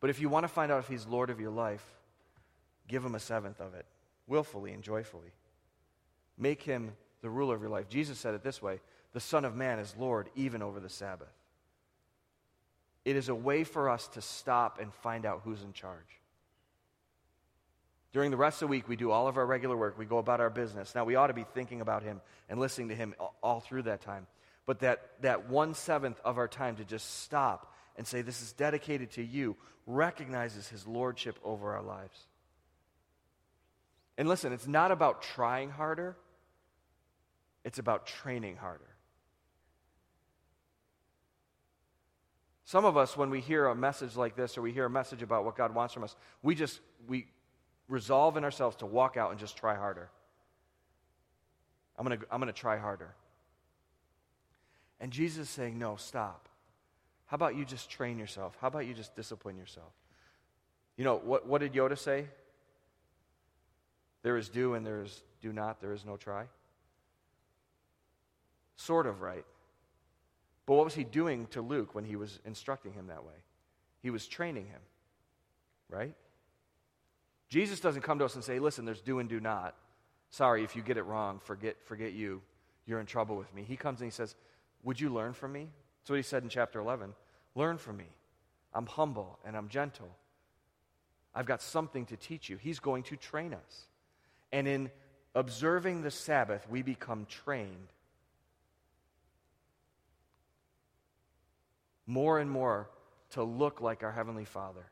But 0.00 0.10
if 0.10 0.20
you 0.20 0.28
want 0.28 0.44
to 0.44 0.48
find 0.48 0.72
out 0.72 0.80
if 0.80 0.88
he's 0.88 1.06
Lord 1.06 1.30
of 1.30 1.40
your 1.40 1.50
life, 1.50 1.84
give 2.88 3.04
him 3.04 3.14
a 3.14 3.20
seventh 3.20 3.60
of 3.60 3.74
it, 3.74 3.86
willfully 4.26 4.72
and 4.72 4.82
joyfully. 4.82 5.32
Make 6.38 6.62
him 6.62 6.92
the 7.22 7.30
ruler 7.30 7.54
of 7.54 7.60
your 7.60 7.70
life. 7.70 7.88
Jesus 7.88 8.18
said 8.18 8.34
it 8.34 8.42
this 8.42 8.62
way 8.62 8.80
the 9.12 9.20
Son 9.20 9.44
of 9.44 9.54
Man 9.54 9.78
is 9.78 9.94
Lord 9.98 10.30
even 10.34 10.62
over 10.62 10.80
the 10.80 10.88
Sabbath. 10.88 11.32
It 13.04 13.16
is 13.16 13.28
a 13.28 13.34
way 13.34 13.64
for 13.64 13.88
us 13.88 14.08
to 14.08 14.20
stop 14.20 14.78
and 14.80 14.92
find 14.92 15.24
out 15.24 15.42
who's 15.44 15.62
in 15.62 15.72
charge. 15.72 16.19
During 18.12 18.30
the 18.30 18.36
rest 18.36 18.60
of 18.60 18.68
the 18.68 18.70
week, 18.72 18.88
we 18.88 18.96
do 18.96 19.10
all 19.10 19.28
of 19.28 19.36
our 19.36 19.46
regular 19.46 19.76
work. 19.76 19.96
We 19.96 20.04
go 20.04 20.18
about 20.18 20.40
our 20.40 20.50
business. 20.50 20.94
Now, 20.94 21.04
we 21.04 21.14
ought 21.14 21.28
to 21.28 21.34
be 21.34 21.44
thinking 21.54 21.80
about 21.80 22.02
Him 22.02 22.20
and 22.48 22.58
listening 22.58 22.88
to 22.88 22.94
Him 22.94 23.14
all 23.42 23.60
through 23.60 23.82
that 23.82 24.00
time. 24.00 24.26
But 24.66 24.80
that, 24.80 25.10
that 25.20 25.48
one 25.48 25.74
seventh 25.74 26.20
of 26.24 26.36
our 26.36 26.48
time 26.48 26.76
to 26.76 26.84
just 26.84 27.22
stop 27.22 27.72
and 27.96 28.06
say, 28.06 28.22
This 28.22 28.42
is 28.42 28.52
dedicated 28.52 29.12
to 29.12 29.22
you, 29.22 29.56
recognizes 29.86 30.68
His 30.68 30.86
Lordship 30.86 31.38
over 31.44 31.74
our 31.74 31.82
lives. 31.82 32.26
And 34.18 34.28
listen, 34.28 34.52
it's 34.52 34.66
not 34.66 34.90
about 34.90 35.22
trying 35.22 35.70
harder, 35.70 36.16
it's 37.64 37.78
about 37.78 38.06
training 38.06 38.56
harder. 38.56 38.84
Some 42.64 42.84
of 42.84 42.96
us, 42.96 43.16
when 43.16 43.30
we 43.30 43.40
hear 43.40 43.66
a 43.66 43.74
message 43.74 44.16
like 44.16 44.36
this 44.36 44.56
or 44.56 44.62
we 44.62 44.72
hear 44.72 44.84
a 44.84 44.90
message 44.90 45.22
about 45.22 45.44
what 45.44 45.56
God 45.56 45.74
wants 45.74 45.94
from 45.94 46.04
us, 46.04 46.14
we 46.42 46.54
just, 46.54 46.78
we 47.08 47.26
resolve 47.90 48.36
in 48.36 48.44
ourselves 48.44 48.76
to 48.76 48.86
walk 48.86 49.16
out 49.16 49.30
and 49.30 49.38
just 49.38 49.56
try 49.56 49.74
harder. 49.74 50.08
I'm 51.98 52.06
going 52.06 52.18
to 52.18 52.26
I'm 52.30 52.40
going 52.40 52.52
to 52.52 52.58
try 52.58 52.78
harder. 52.78 53.14
And 55.00 55.10
Jesus 55.12 55.48
is 55.48 55.50
saying, 55.50 55.78
no, 55.78 55.96
stop. 55.96 56.48
How 57.26 57.34
about 57.34 57.56
you 57.56 57.64
just 57.64 57.90
train 57.90 58.18
yourself? 58.18 58.56
How 58.60 58.68
about 58.68 58.86
you 58.86 58.94
just 58.94 59.14
discipline 59.14 59.56
yourself? 59.56 59.92
You 60.96 61.04
know, 61.04 61.16
what, 61.16 61.46
what 61.46 61.60
did 61.60 61.72
Yoda 61.72 61.96
say? 61.96 62.26
There 64.22 64.36
is 64.36 64.48
do 64.48 64.74
and 64.74 64.86
there 64.86 65.02
is 65.02 65.22
do 65.40 65.52
not, 65.52 65.80
there 65.80 65.92
is 65.92 66.04
no 66.04 66.16
try. 66.16 66.44
Sort 68.76 69.06
of 69.06 69.22
right. 69.22 69.44
But 70.66 70.74
what 70.74 70.84
was 70.84 70.94
he 70.94 71.04
doing 71.04 71.46
to 71.52 71.62
Luke 71.62 71.94
when 71.94 72.04
he 72.04 72.16
was 72.16 72.38
instructing 72.44 72.92
him 72.92 73.06
that 73.06 73.24
way? 73.24 73.34
He 74.02 74.10
was 74.10 74.26
training 74.26 74.66
him, 74.66 74.80
right? 75.88 76.14
Jesus 77.50 77.80
doesn't 77.80 78.02
come 78.02 78.18
to 78.20 78.24
us 78.24 78.36
and 78.36 78.44
say, 78.44 78.58
listen, 78.58 78.84
there's 78.84 79.02
do 79.02 79.18
and 79.18 79.28
do 79.28 79.40
not. 79.40 79.74
Sorry, 80.30 80.62
if 80.62 80.76
you 80.76 80.82
get 80.82 80.96
it 80.96 81.02
wrong, 81.02 81.40
forget, 81.40 81.76
forget 81.82 82.12
you. 82.12 82.40
You're 82.86 83.00
in 83.00 83.06
trouble 83.06 83.36
with 83.36 83.52
me. 83.54 83.64
He 83.66 83.76
comes 83.76 84.00
and 84.00 84.06
he 84.06 84.14
says, 84.14 84.34
Would 84.84 85.00
you 85.00 85.10
learn 85.10 85.32
from 85.32 85.52
me? 85.52 85.68
That's 86.00 86.10
what 86.10 86.16
he 86.16 86.22
said 86.22 86.42
in 86.42 86.48
chapter 86.48 86.78
11. 86.80 87.12
Learn 87.54 87.76
from 87.76 87.96
me. 87.96 88.06
I'm 88.72 88.86
humble 88.86 89.38
and 89.44 89.56
I'm 89.56 89.68
gentle. 89.68 90.08
I've 91.34 91.46
got 91.46 91.62
something 91.62 92.06
to 92.06 92.16
teach 92.16 92.48
you. 92.48 92.56
He's 92.56 92.78
going 92.80 93.02
to 93.04 93.16
train 93.16 93.52
us. 93.52 93.86
And 94.52 94.66
in 94.66 94.90
observing 95.34 96.02
the 96.02 96.10
Sabbath, 96.10 96.66
we 96.68 96.82
become 96.82 97.26
trained 97.26 97.92
more 102.06 102.38
and 102.40 102.50
more 102.50 102.90
to 103.30 103.42
look 103.44 103.80
like 103.80 104.02
our 104.02 104.10
Heavenly 104.10 104.44
Father. 104.44 104.86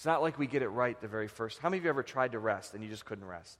It's 0.00 0.06
not 0.06 0.22
like 0.22 0.38
we 0.38 0.46
get 0.46 0.62
it 0.62 0.70
right 0.70 0.98
the 0.98 1.08
very 1.08 1.28
first. 1.28 1.58
How 1.58 1.68
many 1.68 1.76
of 1.76 1.84
you 1.84 1.90
ever 1.90 2.02
tried 2.02 2.32
to 2.32 2.38
rest 2.38 2.72
and 2.72 2.82
you 2.82 2.88
just 2.88 3.04
couldn't 3.04 3.26
rest? 3.26 3.58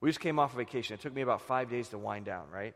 We 0.00 0.08
just 0.08 0.18
came 0.18 0.40
off 0.40 0.52
a 0.52 0.56
vacation. 0.56 0.94
It 0.94 1.00
took 1.00 1.14
me 1.14 1.22
about 1.22 1.42
five 1.42 1.70
days 1.70 1.90
to 1.90 1.98
wind 1.98 2.24
down, 2.24 2.50
right? 2.52 2.74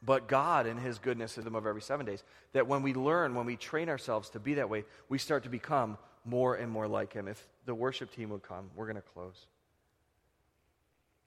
But 0.00 0.28
God, 0.28 0.68
in 0.68 0.76
His 0.76 1.00
goodness, 1.00 1.38
is 1.38 1.42
them 1.42 1.56
of 1.56 1.66
every 1.66 1.82
seven 1.82 2.06
days. 2.06 2.22
That 2.52 2.68
when 2.68 2.82
we 2.82 2.94
learn, 2.94 3.34
when 3.34 3.46
we 3.46 3.56
train 3.56 3.88
ourselves 3.88 4.30
to 4.30 4.38
be 4.38 4.54
that 4.54 4.70
way, 4.70 4.84
we 5.08 5.18
start 5.18 5.42
to 5.42 5.48
become 5.48 5.98
more 6.24 6.54
and 6.54 6.70
more 6.70 6.86
like 6.86 7.12
Him. 7.12 7.26
If 7.26 7.44
the 7.66 7.74
worship 7.74 8.14
team 8.14 8.30
would 8.30 8.44
come, 8.44 8.70
we're 8.76 8.86
going 8.86 8.94
to 8.94 9.02
close. 9.02 9.48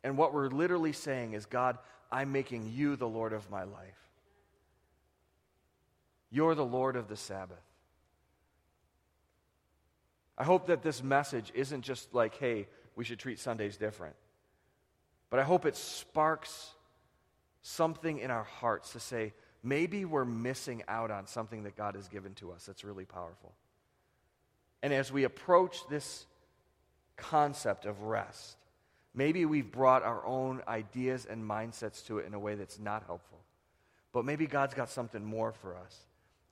And 0.05 0.17
what 0.17 0.33
we're 0.33 0.47
literally 0.47 0.93
saying 0.93 1.33
is, 1.33 1.45
God, 1.45 1.79
I'm 2.13 2.31
making 2.31 2.71
you 2.73 2.95
the 2.95 3.09
Lord 3.09 3.33
of 3.33 3.51
my 3.51 3.65
life. 3.65 4.09
You're 6.31 6.55
the 6.55 6.63
Lord 6.63 6.95
of 6.95 7.09
the 7.09 7.17
Sabbath. 7.17 7.59
I 10.37 10.43
hope 10.43 10.67
that 10.67 10.83
this 10.83 11.01
message 11.01 11.51
isn't 11.55 11.81
just 11.81 12.13
like, 12.13 12.35
hey, 12.35 12.67
we 12.95 13.05
should 13.05 13.19
treat 13.19 13.39
Sundays 13.39 13.77
different. 13.77 14.15
But 15.29 15.39
I 15.39 15.43
hope 15.43 15.65
it 15.65 15.75
sparks 15.75 16.71
something 17.61 18.19
in 18.19 18.31
our 18.31 18.43
hearts 18.43 18.91
to 18.93 18.99
say, 18.99 19.33
maybe 19.63 20.05
we're 20.05 20.25
missing 20.25 20.83
out 20.87 21.09
on 21.09 21.27
something 21.27 21.63
that 21.63 21.75
God 21.75 21.95
has 21.95 22.07
given 22.07 22.33
to 22.35 22.51
us 22.51 22.65
that's 22.65 22.83
really 22.83 23.05
powerful. 23.05 23.53
And 24.83 24.93
as 24.93 25.11
we 25.11 25.23
approach 25.23 25.77
this 25.89 26.25
concept 27.17 27.85
of 27.85 28.03
rest, 28.03 28.57
maybe 29.13 29.45
we've 29.45 29.71
brought 29.71 30.03
our 30.03 30.23
own 30.25 30.61
ideas 30.67 31.25
and 31.25 31.43
mindsets 31.43 32.05
to 32.07 32.19
it 32.19 32.27
in 32.27 32.33
a 32.33 32.39
way 32.39 32.55
that's 32.55 32.77
not 32.77 33.03
helpful. 33.07 33.39
But 34.13 34.25
maybe 34.25 34.47
God's 34.47 34.73
got 34.73 34.89
something 34.89 35.25
more 35.25 35.51
for 35.53 35.75
us. 35.75 35.97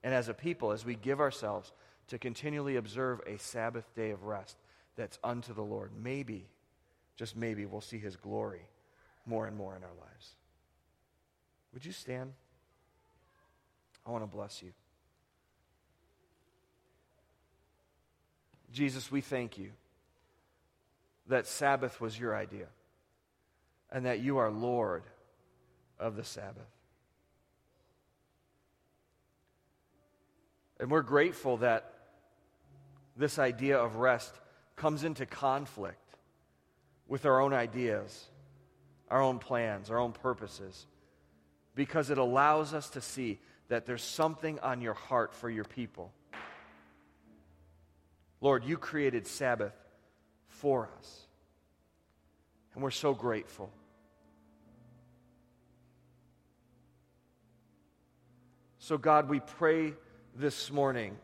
And 0.03 0.13
as 0.13 0.29
a 0.29 0.33
people, 0.33 0.71
as 0.71 0.83
we 0.83 0.95
give 0.95 1.21
ourselves 1.21 1.71
to 2.07 2.17
continually 2.17 2.75
observe 2.75 3.21
a 3.25 3.37
Sabbath 3.37 3.85
day 3.95 4.11
of 4.11 4.23
rest 4.23 4.57
that's 4.95 5.17
unto 5.23 5.53
the 5.53 5.61
Lord. 5.61 5.91
Maybe, 6.01 6.45
just 7.15 7.35
maybe, 7.35 7.65
we'll 7.65 7.81
see 7.81 7.99
his 7.99 8.15
glory 8.15 8.61
more 9.25 9.47
and 9.47 9.55
more 9.55 9.75
in 9.75 9.83
our 9.83 9.95
lives. 9.99 10.35
Would 11.73 11.85
you 11.85 11.91
stand? 11.91 12.33
I 14.05 14.11
want 14.11 14.23
to 14.23 14.27
bless 14.27 14.61
you. 14.61 14.73
Jesus, 18.71 19.11
we 19.11 19.21
thank 19.21 19.57
you 19.57 19.71
that 21.27 21.47
Sabbath 21.47 22.01
was 22.01 22.19
your 22.19 22.35
idea 22.35 22.65
and 23.91 24.05
that 24.05 24.19
you 24.19 24.37
are 24.37 24.49
Lord 24.49 25.03
of 25.99 26.15
the 26.15 26.23
Sabbath. 26.23 26.67
And 30.79 30.91
we're 30.91 31.01
grateful 31.03 31.57
that 31.57 31.92
this 33.15 33.39
idea 33.39 33.78
of 33.78 33.97
rest 33.97 34.34
comes 34.76 35.04
into 35.04 35.26
conflict 35.26 35.99
with 37.08 37.26
our 37.26 37.41
own 37.41 37.54
ideas, 37.54 38.26
our 39.10 39.21
own 39.21 39.39
plans, 39.39 39.91
our 39.91 39.99
own 39.99 40.12
purposes, 40.12 40.88
because 41.76 42.10
it 42.10 42.17
allows 42.17 42.73
us 42.73 42.89
to 42.91 43.02
see 43.02 43.39
that 43.67 43.86
there's 43.86 44.04
something 44.04 44.60
on 44.60 44.82
your 44.82 44.93
heart 44.93 45.34
for 45.34 45.49
your 45.49 45.63
people. 45.63 46.12
Lord, 48.41 48.65
you 48.65 48.78
created 48.78 49.26
Sabbath 49.26 49.73
for 50.47 50.89
us, 50.97 51.28
and 52.73 52.84
we're 52.84 52.91
so 52.91 53.13
grateful. 53.13 53.71
So, 58.80 58.97
God, 58.97 59.30
we 59.30 59.39
pray 59.39 59.93
this 60.36 60.69
morning 60.69 61.17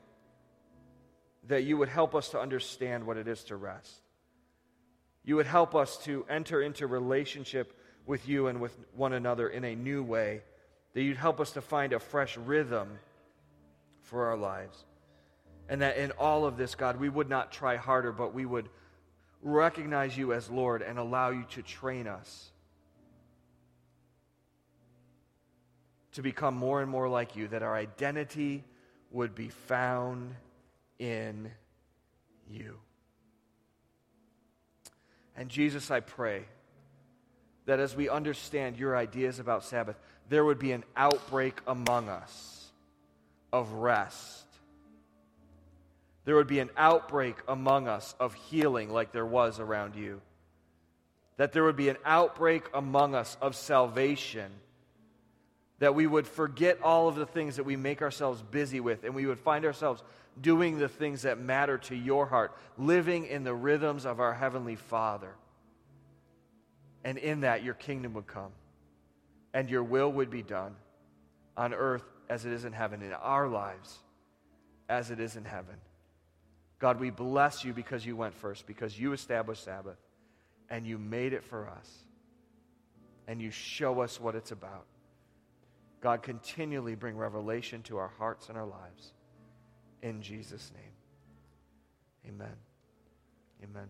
that 1.49 1.63
you 1.63 1.77
would 1.77 1.89
help 1.89 2.15
us 2.15 2.29
to 2.29 2.39
understand 2.39 3.05
what 3.05 3.17
it 3.17 3.27
is 3.27 3.43
to 3.45 3.55
rest. 3.55 4.01
You 5.25 5.35
would 5.35 5.47
help 5.47 5.75
us 5.75 5.97
to 6.05 6.25
enter 6.29 6.61
into 6.61 6.87
relationship 6.87 7.77
with 8.05 8.27
you 8.27 8.47
and 8.47 8.61
with 8.61 8.75
one 8.95 9.13
another 9.13 9.49
in 9.49 9.63
a 9.63 9.75
new 9.75 10.01
way. 10.03 10.41
That 10.93 11.01
you'd 11.01 11.17
help 11.17 11.39
us 11.39 11.51
to 11.51 11.61
find 11.61 11.91
a 11.91 11.99
fresh 11.99 12.37
rhythm 12.37 12.99
for 14.03 14.27
our 14.27 14.37
lives. 14.37 14.85
And 15.67 15.81
that 15.81 15.97
in 15.97 16.11
all 16.11 16.45
of 16.45 16.55
this, 16.55 16.75
God, 16.75 16.99
we 16.99 17.09
would 17.09 17.29
not 17.29 17.51
try 17.51 17.75
harder, 17.75 18.11
but 18.11 18.33
we 18.33 18.45
would 18.45 18.69
recognize 19.41 20.17
you 20.17 20.33
as 20.33 20.49
Lord 20.49 20.81
and 20.81 20.97
allow 20.97 21.29
you 21.29 21.45
to 21.51 21.61
train 21.61 22.07
us 22.07 22.51
to 26.13 26.21
become 26.21 26.55
more 26.55 26.81
and 26.81 26.89
more 26.89 27.07
like 27.07 27.35
you, 27.35 27.47
that 27.47 27.63
our 27.63 27.75
identity 27.75 28.63
would 29.11 29.35
be 29.35 29.49
found 29.49 30.35
in 30.99 31.49
you. 32.49 32.77
And 35.35 35.49
Jesus, 35.49 35.89
I 35.89 36.01
pray 36.01 36.43
that 37.65 37.79
as 37.79 37.95
we 37.95 38.09
understand 38.09 38.77
your 38.77 38.97
ideas 38.97 39.39
about 39.39 39.63
Sabbath, 39.63 39.95
there 40.27 40.43
would 40.43 40.59
be 40.59 40.73
an 40.73 40.83
outbreak 40.95 41.61
among 41.65 42.09
us 42.09 42.71
of 43.51 43.71
rest. 43.71 44.45
There 46.25 46.35
would 46.35 46.47
be 46.47 46.59
an 46.59 46.69
outbreak 46.77 47.37
among 47.47 47.87
us 47.87 48.13
of 48.19 48.33
healing 48.33 48.91
like 48.91 49.11
there 49.11 49.25
was 49.25 49.59
around 49.59 49.95
you. 49.95 50.21
That 51.37 51.53
there 51.53 51.63
would 51.63 51.77
be 51.77 51.89
an 51.89 51.97
outbreak 52.03 52.65
among 52.73 53.15
us 53.15 53.37
of 53.41 53.55
salvation. 53.55 54.51
That 55.79 55.95
we 55.95 56.07
would 56.07 56.27
forget 56.27 56.81
all 56.81 57.07
of 57.07 57.15
the 57.15 57.25
things 57.25 57.55
that 57.55 57.63
we 57.63 57.75
make 57.75 58.01
ourselves 58.01 58.41
busy 58.41 58.79
with 58.79 59.03
and 59.03 59.15
we 59.15 59.25
would 59.25 59.39
find 59.39 59.65
ourselves 59.65 60.03
doing 60.41 60.77
the 60.77 60.89
things 60.89 61.23
that 61.23 61.39
matter 61.39 61.77
to 61.77 61.95
your 61.95 62.25
heart, 62.25 62.55
living 62.77 63.25
in 63.25 63.43
the 63.43 63.53
rhythms 63.53 64.05
of 64.05 64.19
our 64.19 64.33
Heavenly 64.33 64.75
Father. 64.75 65.33
And 67.03 67.17
in 67.17 67.41
that, 67.41 67.63
your 67.63 67.73
kingdom 67.73 68.13
would 68.13 68.27
come 68.27 68.51
and 69.53 69.69
your 69.69 69.83
will 69.83 70.11
would 70.11 70.29
be 70.29 70.43
done 70.43 70.75
on 71.57 71.73
earth 71.73 72.03
as 72.29 72.45
it 72.45 72.51
is 72.51 72.65
in 72.65 72.73
heaven, 72.73 73.01
in 73.01 73.13
our 73.13 73.47
lives 73.47 73.99
as 74.87 75.11
it 75.11 75.19
is 75.19 75.35
in 75.35 75.45
heaven. 75.45 75.75
God, 76.79 76.99
we 76.99 77.09
bless 77.09 77.63
you 77.63 77.73
because 77.73 78.05
you 78.05 78.15
went 78.15 78.33
first, 78.33 78.65
because 78.65 78.97
you 78.99 79.13
established 79.13 79.63
Sabbath 79.63 79.97
and 80.69 80.85
you 80.85 80.97
made 80.97 81.33
it 81.33 81.43
for 81.43 81.67
us 81.67 81.89
and 83.27 83.41
you 83.41 83.51
show 83.51 84.01
us 84.01 84.19
what 84.19 84.35
it's 84.35 84.51
about. 84.51 84.85
God, 86.01 86.23
continually 86.23 86.95
bring 86.95 87.17
revelation 87.17 87.81
to 87.83 87.97
our 87.97 88.11
hearts 88.17 88.49
and 88.49 88.57
our 88.57 88.65
lives. 88.65 89.13
In 90.01 90.21
Jesus' 90.21 90.71
name. 90.73 92.33
Amen. 92.33 92.55
Amen. 93.63 93.87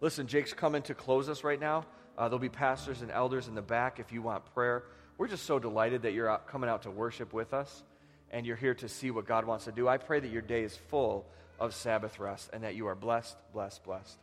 Listen, 0.00 0.26
Jake's 0.26 0.52
coming 0.52 0.82
to 0.82 0.94
close 0.94 1.28
us 1.28 1.44
right 1.44 1.60
now. 1.60 1.84
Uh, 2.16 2.28
there'll 2.28 2.38
be 2.38 2.48
pastors 2.48 3.02
and 3.02 3.10
elders 3.10 3.48
in 3.48 3.54
the 3.54 3.62
back 3.62 3.98
if 3.98 4.12
you 4.12 4.22
want 4.22 4.44
prayer. 4.54 4.84
We're 5.18 5.28
just 5.28 5.44
so 5.44 5.58
delighted 5.58 6.02
that 6.02 6.12
you're 6.12 6.30
out, 6.30 6.46
coming 6.46 6.68
out 6.68 6.82
to 6.82 6.90
worship 6.90 7.32
with 7.32 7.52
us 7.52 7.82
and 8.30 8.46
you're 8.46 8.56
here 8.56 8.74
to 8.74 8.88
see 8.88 9.10
what 9.10 9.26
God 9.26 9.44
wants 9.44 9.64
to 9.66 9.72
do. 9.72 9.88
I 9.88 9.98
pray 9.98 10.20
that 10.20 10.30
your 10.30 10.42
day 10.42 10.62
is 10.62 10.76
full 10.76 11.26
of 11.58 11.74
Sabbath 11.74 12.18
rest 12.18 12.50
and 12.52 12.62
that 12.64 12.74
you 12.74 12.86
are 12.86 12.94
blessed, 12.94 13.36
blessed, 13.52 13.84
blessed. 13.84 14.18